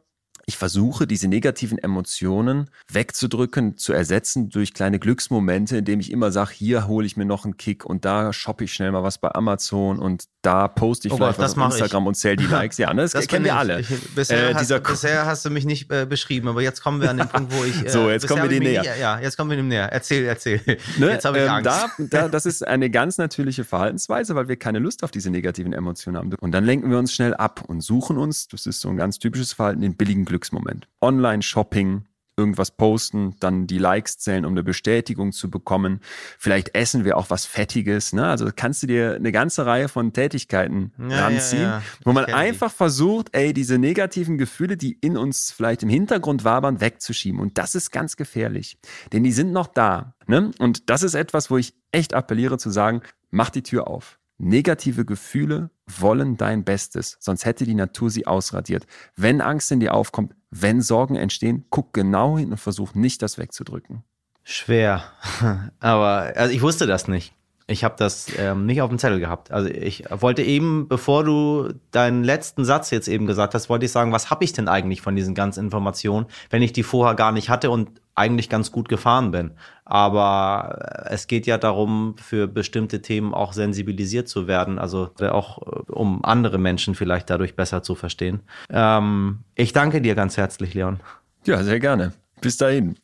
ich 0.51 0.57
versuche, 0.57 1.07
diese 1.07 1.29
negativen 1.29 1.77
Emotionen 1.77 2.69
wegzudrücken, 2.91 3.77
zu 3.77 3.93
ersetzen 3.93 4.49
durch 4.49 4.73
kleine 4.73 4.99
Glücksmomente, 4.99 5.77
indem 5.77 6.01
ich 6.01 6.11
immer 6.11 6.31
sage, 6.31 6.51
hier 6.53 6.87
hole 6.87 7.05
ich 7.05 7.15
mir 7.15 7.23
noch 7.23 7.45
einen 7.45 7.55
Kick 7.55 7.85
und 7.85 8.03
da 8.03 8.33
shoppe 8.33 8.65
ich 8.65 8.73
schnell 8.73 8.91
mal 8.91 9.01
was 9.01 9.17
bei 9.17 9.33
Amazon 9.33 9.97
und 9.99 10.25
da 10.41 10.67
poste 10.67 11.07
ich 11.07 11.13
oh 11.13 11.17
vielleicht 11.17 11.37
Gott, 11.37 11.45
was 11.45 11.57
auf 11.57 11.71
Instagram 11.71 12.03
ich. 12.03 12.07
und 12.07 12.15
zähle 12.15 12.35
die 12.35 12.45
Likes. 12.45 12.77
Ja, 12.77 12.93
ne? 12.93 13.03
das, 13.03 13.11
das 13.13 13.27
kennen 13.27 13.45
wir 13.45 13.55
alle. 13.55 13.79
Ich, 13.79 13.87
bisher, 14.15 14.49
äh, 14.49 14.53
hast, 14.55 14.83
bisher, 14.83 15.25
hast, 15.25 15.45
du 15.45 15.49
mich 15.51 15.65
nicht 15.65 15.91
äh, 15.91 16.05
beschrieben, 16.05 16.47
aber 16.47 16.61
jetzt 16.61 16.81
kommen 16.81 16.99
wir 16.99 17.09
an 17.09 17.17
den 17.17 17.27
Punkt, 17.27 17.53
wo 17.53 17.63
ich. 17.63 17.71
Äh, 17.81 17.89
so, 17.89 18.11
jetzt 18.11 18.27
kommen 18.27 18.43
wir 18.43 18.49
dem 18.49 18.63
näher. 18.63 18.83
Ja, 18.97 19.19
jetzt 19.19 19.37
kommen 19.37 19.49
wir 19.49 19.57
dem 19.57 19.67
näher. 19.67 19.91
Erzähl, 19.91 20.25
erzähl. 20.25 20.61
Ne? 20.97 21.09
Jetzt 21.09 21.25
habe 21.25 21.37
ich 21.37 21.43
ähm, 21.45 21.49
Angst. 21.49 21.65
Da, 21.65 21.87
da, 21.97 22.27
das 22.27 22.45
ist 22.45 22.67
eine 22.67 22.89
ganz 22.89 23.17
natürliche 23.17 23.63
Verhaltensweise, 23.63 24.35
weil 24.35 24.47
wir 24.47 24.55
keine 24.55 24.79
Lust 24.79 25.03
auf 25.03 25.11
diese 25.11 25.29
negativen 25.29 25.73
Emotionen 25.73 26.17
haben. 26.17 26.33
Und 26.35 26.51
dann 26.51 26.65
lenken 26.65 26.91
wir 26.91 26.97
uns 26.97 27.13
schnell 27.13 27.33
ab 27.33 27.63
und 27.67 27.81
suchen 27.81 28.17
uns, 28.17 28.47
das 28.47 28.65
ist 28.65 28.81
so 28.81 28.89
ein 28.89 28.97
ganz 28.97 29.19
typisches 29.19 29.53
Verhalten, 29.53 29.81
den 29.81 29.95
billigen 29.95 30.25
Glücksmoment. 30.41 30.87
Online-Shopping, 31.01 32.05
irgendwas 32.35 32.71
posten, 32.71 33.35
dann 33.39 33.67
die 33.67 33.77
Likes 33.77 34.17
zählen, 34.17 34.45
um 34.45 34.53
eine 34.53 34.63
Bestätigung 34.63 35.31
zu 35.31 35.51
bekommen. 35.51 35.99
Vielleicht 36.39 36.73
essen 36.73 37.05
wir 37.05 37.17
auch 37.17 37.29
was 37.29 37.45
Fettiges. 37.45 38.13
Ne? 38.13 38.25
Also 38.25 38.49
kannst 38.55 38.81
du 38.81 38.87
dir 38.87 39.13
eine 39.15 39.31
ganze 39.31 39.67
Reihe 39.67 39.87
von 39.87 40.13
Tätigkeiten 40.13 40.93
ja, 40.97 41.25
ranziehen, 41.25 41.61
ja, 41.61 41.77
ja. 41.77 41.83
wo 42.03 42.13
man 42.13 42.25
einfach 42.25 42.71
die. 42.71 42.77
versucht, 42.77 43.27
ey, 43.33 43.53
diese 43.53 43.77
negativen 43.77 44.39
Gefühle, 44.39 44.77
die 44.77 44.93
in 44.93 45.15
uns 45.15 45.51
vielleicht 45.51 45.83
im 45.83 45.89
Hintergrund 45.89 46.43
wabern, 46.43 46.81
wegzuschieben. 46.81 47.39
Und 47.39 47.59
das 47.59 47.75
ist 47.75 47.91
ganz 47.91 48.15
gefährlich. 48.15 48.79
Denn 49.13 49.23
die 49.23 49.33
sind 49.33 49.51
noch 49.51 49.67
da. 49.67 50.15
Ne? 50.25 50.51
Und 50.57 50.89
das 50.89 51.03
ist 51.03 51.13
etwas, 51.13 51.51
wo 51.51 51.57
ich 51.57 51.75
echt 51.91 52.15
appelliere 52.15 52.57
zu 52.57 52.71
sagen, 52.71 53.01
mach 53.29 53.51
die 53.51 53.63
Tür 53.63 53.87
auf. 53.87 54.17
Negative 54.43 55.05
Gefühle 55.05 55.69
wollen 55.85 56.35
dein 56.35 56.63
Bestes, 56.63 57.17
sonst 57.19 57.45
hätte 57.45 57.63
die 57.63 57.75
Natur 57.75 58.09
sie 58.09 58.25
ausradiert. 58.25 58.87
Wenn 59.15 59.39
Angst 59.39 59.71
in 59.71 59.79
dir 59.79 59.93
aufkommt, 59.93 60.33
wenn 60.49 60.81
Sorgen 60.81 61.15
entstehen, 61.15 61.65
guck 61.69 61.93
genau 61.93 62.39
hin 62.39 62.49
und 62.49 62.57
versuch 62.57 62.95
nicht, 62.95 63.21
das 63.21 63.37
wegzudrücken. 63.37 64.03
Schwer, 64.43 65.03
aber 65.79 66.33
also 66.35 66.53
ich 66.53 66.63
wusste 66.63 66.87
das 66.87 67.07
nicht. 67.07 67.35
Ich 67.71 67.83
habe 67.83 67.95
das 67.97 68.27
ähm, 68.37 68.65
nicht 68.65 68.81
auf 68.81 68.89
dem 68.89 68.99
Zettel 68.99 69.19
gehabt. 69.19 69.51
Also 69.51 69.69
ich 69.69 70.03
wollte 70.09 70.43
eben, 70.43 70.87
bevor 70.87 71.23
du 71.23 71.73
deinen 71.91 72.23
letzten 72.23 72.65
Satz 72.65 72.91
jetzt 72.91 73.07
eben 73.07 73.25
gesagt 73.25 73.53
hast, 73.55 73.69
wollte 73.69 73.85
ich 73.85 73.91
sagen, 73.91 74.11
was 74.11 74.29
habe 74.29 74.43
ich 74.43 74.53
denn 74.53 74.67
eigentlich 74.67 75.01
von 75.01 75.15
diesen 75.15 75.33
ganzen 75.33 75.63
Informationen, 75.65 76.25
wenn 76.49 76.61
ich 76.61 76.73
die 76.73 76.83
vorher 76.83 77.15
gar 77.15 77.31
nicht 77.31 77.49
hatte 77.49 77.71
und 77.71 77.89
eigentlich 78.13 78.49
ganz 78.49 78.71
gut 78.71 78.89
gefahren 78.89 79.31
bin. 79.31 79.51
Aber 79.85 81.05
es 81.09 81.27
geht 81.27 81.47
ja 81.47 81.57
darum, 81.57 82.15
für 82.17 82.47
bestimmte 82.47 83.01
Themen 83.01 83.33
auch 83.33 83.53
sensibilisiert 83.53 84.27
zu 84.27 84.47
werden, 84.47 84.77
also 84.77 85.09
auch 85.19 85.59
äh, 85.59 85.91
um 85.91 86.23
andere 86.23 86.57
Menschen 86.57 86.93
vielleicht 86.93 87.29
dadurch 87.29 87.55
besser 87.55 87.83
zu 87.83 87.95
verstehen. 87.95 88.41
Ähm, 88.69 89.39
ich 89.55 89.73
danke 89.73 90.01
dir 90.01 90.15
ganz 90.15 90.37
herzlich, 90.37 90.73
Leon. 90.73 90.99
Ja, 91.45 91.63
sehr 91.63 91.79
gerne. 91.79 92.13
Bis 92.41 92.57
dahin. 92.57 92.97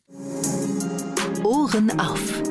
Ohren 1.42 1.98
auf. 1.98 2.42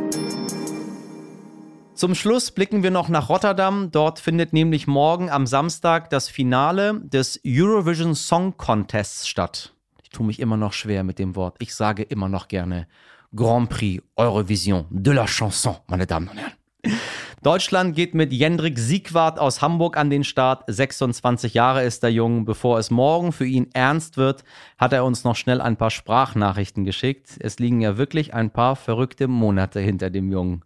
Zum 1.98 2.14
Schluss 2.14 2.52
blicken 2.52 2.84
wir 2.84 2.92
noch 2.92 3.10
nach 3.10 3.28
Rotterdam. 3.28 3.90
Dort 3.90 4.20
findet 4.20 4.54
nämlich 4.54 4.86
morgen 4.86 5.32
am 5.32 5.48
Samstag 5.48 6.12
das 6.12 6.30
Finale 6.30 7.02
des 7.02 7.42
Eurovision 7.44 8.14
Song 8.14 8.56
Contests 8.56 9.28
statt. 9.28 9.74
Ich 10.04 10.10
tue 10.12 10.24
mich 10.24 10.40
immer 10.40 10.58
noch 10.58 10.74
schwer 10.74 11.04
mit 11.04 11.18
dem 11.18 11.36
Wort. 11.36 11.56
Ich 11.58 11.74
sage 11.74 12.04
immer 12.04 12.30
noch 12.30 12.50
gerne 12.50 12.88
Grand 13.36 13.70
Prix 13.70 14.04
Eurovision 14.16 14.86
de 14.92 15.12
la 15.12 15.26
Chanson, 15.26 15.78
meine 15.88 16.06
Damen 16.06 16.28
und 16.28 16.38
Herren. 16.38 16.52
Deutschland 17.42 17.96
geht 17.96 18.14
mit 18.14 18.32
Jendrik 18.32 18.78
Siegwart 18.78 19.40
aus 19.40 19.64
Hamburg 19.64 19.98
an 19.98 20.12
den 20.12 20.24
Start. 20.24 20.66
26 20.68 21.56
Jahre 21.56 21.84
ist 21.84 22.04
der 22.04 22.12
Jung. 22.12 22.46
Bevor 22.46 22.78
es 22.78 22.92
morgen 22.92 23.32
für 23.32 23.48
ihn 23.48 23.70
ernst 23.74 24.18
wird, 24.18 24.44
hat 24.78 24.94
er 24.94 25.04
uns 25.04 25.24
noch 25.24 25.36
schnell 25.36 25.62
ein 25.62 25.78
paar 25.78 25.90
Sprachnachrichten 25.90 26.86
geschickt. 26.86 27.40
Es 27.40 27.58
liegen 27.58 27.82
ja 27.82 27.98
wirklich 27.98 28.36
ein 28.36 28.52
paar 28.52 28.76
verrückte 28.76 29.28
Monate 29.28 29.80
hinter 29.80 30.12
dem 30.12 30.32
Jungen. 30.32 30.62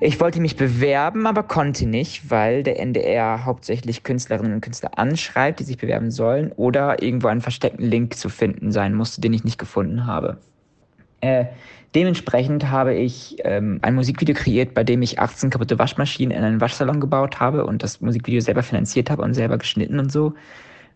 Ich 0.00 0.20
wollte 0.20 0.40
mich 0.40 0.56
bewerben, 0.56 1.26
aber 1.26 1.44
konnte 1.44 1.86
nicht, 1.86 2.28
weil 2.30 2.62
der 2.64 2.80
NDR 2.80 3.44
hauptsächlich 3.44 4.02
Künstlerinnen 4.02 4.54
und 4.54 4.60
Künstler 4.60 4.98
anschreibt, 4.98 5.60
die 5.60 5.64
sich 5.64 5.78
bewerben 5.78 6.10
sollen, 6.10 6.50
oder 6.52 7.02
irgendwo 7.02 7.28
einen 7.28 7.40
versteckten 7.40 7.86
Link 7.86 8.16
zu 8.16 8.28
finden 8.28 8.72
sein 8.72 8.94
musste, 8.94 9.20
den 9.20 9.32
ich 9.32 9.44
nicht 9.44 9.58
gefunden 9.58 10.06
habe. 10.06 10.38
Äh, 11.20 11.46
dementsprechend 11.94 12.68
habe 12.68 12.94
ich 12.94 13.36
ähm, 13.44 13.78
ein 13.82 13.94
Musikvideo 13.94 14.34
kreiert, 14.34 14.74
bei 14.74 14.82
dem 14.82 15.02
ich 15.02 15.20
18 15.20 15.50
kaputte 15.50 15.78
Waschmaschinen 15.78 16.36
in 16.36 16.42
einen 16.42 16.60
Waschsalon 16.60 17.00
gebaut 17.00 17.38
habe 17.38 17.64
und 17.64 17.84
das 17.84 18.00
Musikvideo 18.00 18.40
selber 18.40 18.64
finanziert 18.64 19.08
habe 19.08 19.22
und 19.22 19.34
selber 19.34 19.56
geschnitten 19.56 20.00
und 20.00 20.10
so. 20.10 20.34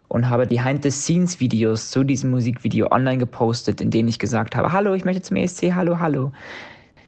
Und 0.08 0.28
habe 0.28 0.46
Behind-the-Scenes-Videos 0.46 1.90
zu 1.90 2.02
diesem 2.02 2.30
Musikvideo 2.30 2.90
online 2.90 3.18
gepostet, 3.18 3.80
in 3.80 3.90
denen 3.90 4.08
ich 4.08 4.18
gesagt 4.18 4.56
habe, 4.56 4.72
hallo, 4.72 4.94
ich 4.94 5.04
möchte 5.04 5.22
zum 5.22 5.36
ESC, 5.36 5.74
hallo, 5.74 6.00
hallo. 6.00 6.32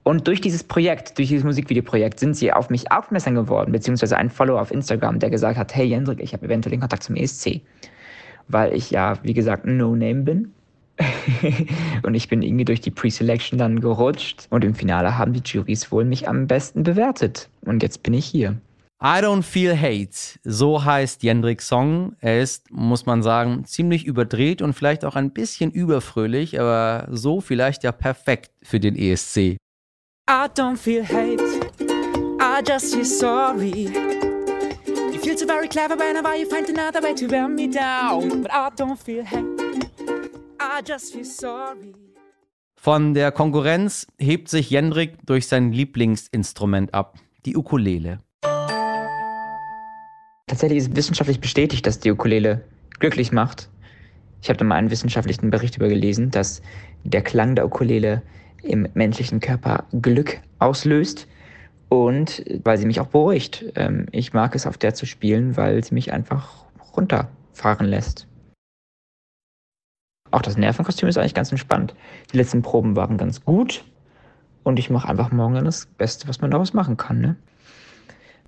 Und 0.09 0.27
durch 0.27 0.41
dieses 0.41 0.65
Projekt, 0.65 1.19
durch 1.19 1.29
dieses 1.29 1.45
Musikvideoprojekt 1.45 2.19
sind 2.19 2.35
sie 2.35 2.51
auf 2.51 2.71
mich 2.71 2.91
aufmerksam 2.91 3.35
geworden, 3.35 3.73
beziehungsweise 3.73 4.17
ein 4.17 4.31
Follower 4.31 4.59
auf 4.59 4.71
Instagram, 4.71 5.19
der 5.19 5.29
gesagt 5.29 5.59
hat, 5.59 5.75
hey 5.75 5.85
Jendrik, 5.85 6.23
ich 6.23 6.33
habe 6.33 6.47
eventuell 6.47 6.71
den 6.71 6.81
Kontakt 6.81 7.03
zum 7.03 7.15
ESC. 7.15 7.61
Weil 8.47 8.73
ich 8.73 8.91
ja, 8.91 9.19
wie 9.23 9.35
gesagt, 9.35 9.67
ein 9.67 9.77
No-Name 9.77 10.23
bin. 10.23 10.53
und 12.05 12.15
ich 12.15 12.27
bin 12.27 12.41
irgendwie 12.41 12.65
durch 12.65 12.81
die 12.81 12.91
Pre-Selection 12.91 13.59
dann 13.59 13.81
gerutscht. 13.81 14.47
Und 14.49 14.65
im 14.65 14.75
Finale 14.75 15.19
haben 15.19 15.35
die 15.35 15.43
Juries 15.45 15.93
wohl 15.93 16.07
mich 16.07 16.27
am 16.27 16.47
besten 16.47 16.85
bewertet. 16.85 17.51
Und 17.67 17.83
jetzt 17.83 18.03
bin 18.03 18.15
ich 18.15 18.25
hier. 18.25 18.57
I 19.03 19.21
Don't 19.21 19.43
Feel 19.43 19.79
Hate, 19.79 20.39
so 20.43 20.87
heißt 20.87 21.23
Jendriks 21.23 21.69
Song. 21.69 22.17
Er 22.21 22.41
ist, 22.41 22.71
muss 22.71 23.05
man 23.05 23.23
sagen, 23.23 23.67
ziemlich 23.67 24.07
überdreht 24.07 24.63
und 24.63 24.73
vielleicht 24.73 25.05
auch 25.05 25.17
ein 25.17 25.33
bisschen 25.33 25.71
überfröhlich, 25.71 26.59
aber 26.59 27.09
so 27.11 27.43
vielleicht 27.43 27.85
ja 27.85 27.93
perfekt 27.93 28.53
für 28.63 28.81
den 28.81 28.97
ESC. 28.97 29.59
I 30.31 30.47
don't 30.55 30.77
feel 30.77 31.03
hate, 31.03 31.41
I 32.39 32.61
just 32.61 32.95
feel 32.95 33.07
sorry. 33.07 33.89
You 35.11 35.19
feel 35.19 35.39
so 35.39 35.47
very 35.47 35.69
clever 35.69 35.97
whenever 35.97 36.37
you 36.37 36.45
find 36.45 36.69
another 36.69 37.01
way 37.01 37.15
to 37.15 37.27
wear 37.29 37.49
me 37.49 37.67
down. 37.67 38.43
But 38.43 38.53
I 38.53 38.69
don't 38.77 38.99
feel 38.99 39.25
hate, 39.25 39.89
I 40.61 40.83
just 40.87 41.15
feel 41.15 41.25
sorry. 41.25 41.95
Von 42.77 43.15
der 43.15 43.33
Konkurrenz 43.33 44.07
hebt 44.19 44.51
sich 44.51 44.69
Jendrik 44.69 45.17
durch 45.25 45.47
sein 45.47 45.73
Lieblingsinstrument 45.73 46.93
ab, 46.93 47.17
die 47.47 47.57
Ukulele. 47.57 48.19
Tatsächlich 50.47 50.79
ist 50.81 50.95
wissenschaftlich 50.95 51.41
bestätigt, 51.41 51.87
dass 51.87 52.01
die 52.01 52.11
Ukulele 52.11 52.67
glücklich 53.01 53.33
macht. 53.33 53.71
Ich 54.43 54.51
habe 54.51 54.59
da 54.59 54.67
mal 54.67 54.75
einen 54.75 54.91
wissenschaftlichen 54.91 55.49
Bericht 55.49 55.77
über 55.77 55.89
gelesen, 55.89 56.31
dass 56.31 56.61
der 57.05 57.23
Klang 57.23 57.55
der 57.55 57.65
Ukulele 57.65 58.23
im 58.63 58.89
menschlichen 58.95 59.41
Körper 59.41 59.85
Glück 60.03 60.41
auslöst 60.59 61.27
und 61.89 62.45
weil 62.65 62.79
sie 62.79 62.87
mich 62.87 63.01
auch 63.01 63.09
beruhigt. 63.09 63.65
Ähm, 63.75 64.07
ich 64.11 64.33
mag 64.33 64.55
es 64.55 64.67
auf 64.67 64.79
der 64.79 64.95
zu 64.95 65.07
spielen, 65.07 65.57
weil 65.57 65.83
sie 65.83 65.95
mich 65.95 66.13
einfach 66.13 66.65
runterfahren 66.97 67.87
lässt. 67.87 68.27
Auch 70.31 70.43
das 70.43 70.57
Nervenkostüm 70.57 71.09
ist 71.09 71.17
eigentlich 71.17 71.35
ganz 71.35 71.51
entspannt. 71.51 71.95
Die 72.33 72.37
letzten 72.37 72.63
Proben 72.63 72.97
waren 72.97 73.17
ganz 73.17 73.45
gut 73.45 73.85
und 74.63 74.79
ich 74.79 74.91
mache 74.91 75.09
einfach 75.09 75.33
morgen 75.33 75.65
das 75.65 75.87
Beste, 75.87 76.29
was 76.29 76.41
man 76.41 76.51
daraus 76.51 76.75
machen 76.75 76.97
kann. 76.99 77.21
Ne? 77.21 77.37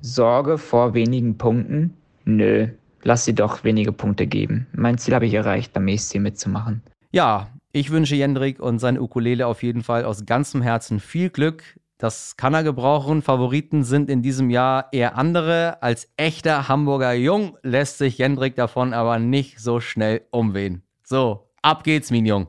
Sorge 0.02 0.58
vor 0.58 0.94
wenigen 0.94 1.38
Punkten? 1.38 1.96
Nö, 2.24 2.68
lass 3.02 3.24
sie 3.24 3.34
doch 3.34 3.64
wenige 3.64 3.92
Punkte 3.92 4.26
geben. 4.26 4.66
Mein 4.72 4.98
Ziel 4.98 5.14
habe 5.14 5.26
ich 5.26 5.34
erreicht, 5.34 5.72
beim 5.72 5.88
ESC 5.88 6.16
mitzumachen. 6.16 6.82
Ja, 7.12 7.48
ich 7.72 7.90
wünsche 7.90 8.16
Jendrik 8.16 8.60
und 8.60 8.78
seine 8.78 9.00
Ukulele 9.00 9.46
auf 9.46 9.62
jeden 9.62 9.82
Fall 9.82 10.04
aus 10.04 10.26
ganzem 10.26 10.62
Herzen 10.62 11.00
viel 11.00 11.30
Glück. 11.30 11.62
Das 11.98 12.36
kann 12.36 12.54
er 12.54 12.64
gebrauchen. 12.64 13.22
Favoriten 13.22 13.84
sind 13.84 14.08
in 14.08 14.22
diesem 14.22 14.50
Jahr 14.50 14.88
eher 14.92 15.16
andere. 15.16 15.82
Als 15.82 16.08
echter 16.16 16.66
Hamburger 16.68 17.12
Jung 17.12 17.58
lässt 17.62 17.98
sich 17.98 18.18
Jendrik 18.18 18.56
davon 18.56 18.94
aber 18.94 19.18
nicht 19.18 19.60
so 19.60 19.80
schnell 19.80 20.22
umwehen. 20.30 20.82
So, 21.04 21.50
ab 21.62 21.84
geht's, 21.84 22.10
mein 22.10 22.26
Jung. 22.26 22.48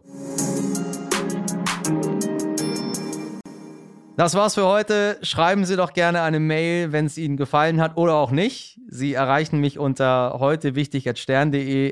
Das 4.22 4.36
war's 4.36 4.54
für 4.54 4.68
heute. 4.68 5.18
Schreiben 5.24 5.66
Sie 5.66 5.76
doch 5.76 5.94
gerne 5.94 6.22
eine 6.22 6.40
Mail, 6.40 6.92
wenn 6.92 7.08
es 7.08 7.18
Ihnen 7.18 7.38
gefallen 7.38 7.82
hat 7.82 7.98
oder 7.98 8.14
auch 8.14 8.30
nicht. 8.30 8.80
Sie 8.88 9.16
erreichen 9.16 9.60
mich 9.60 9.80
unter 9.80 10.36
heute. 10.38 10.74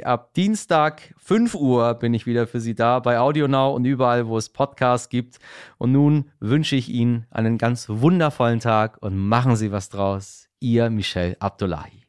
Ab 0.03 0.33
Dienstag 0.35 1.15
5 1.17 1.55
Uhr 1.55 1.95
bin 1.95 2.13
ich 2.13 2.27
wieder 2.27 2.45
für 2.45 2.59
Sie 2.59 2.75
da 2.75 2.99
bei 2.99 3.17
AudioNow 3.17 3.75
und 3.75 3.85
überall, 3.85 4.27
wo 4.27 4.37
es 4.37 4.49
Podcasts 4.49 5.09
gibt. 5.09 5.39
Und 5.79 5.91
nun 5.91 6.29
wünsche 6.39 6.75
ich 6.75 6.89
Ihnen 6.89 7.25
einen 7.31 7.57
ganz 7.57 7.89
wundervollen 7.89 8.59
Tag 8.59 8.99
und 9.01 9.17
machen 9.17 9.55
Sie 9.55 9.71
was 9.71 9.89
draus. 9.89 10.49
Ihr 10.59 10.91
Michel 10.91 11.35
Abdullahi. 11.39 12.05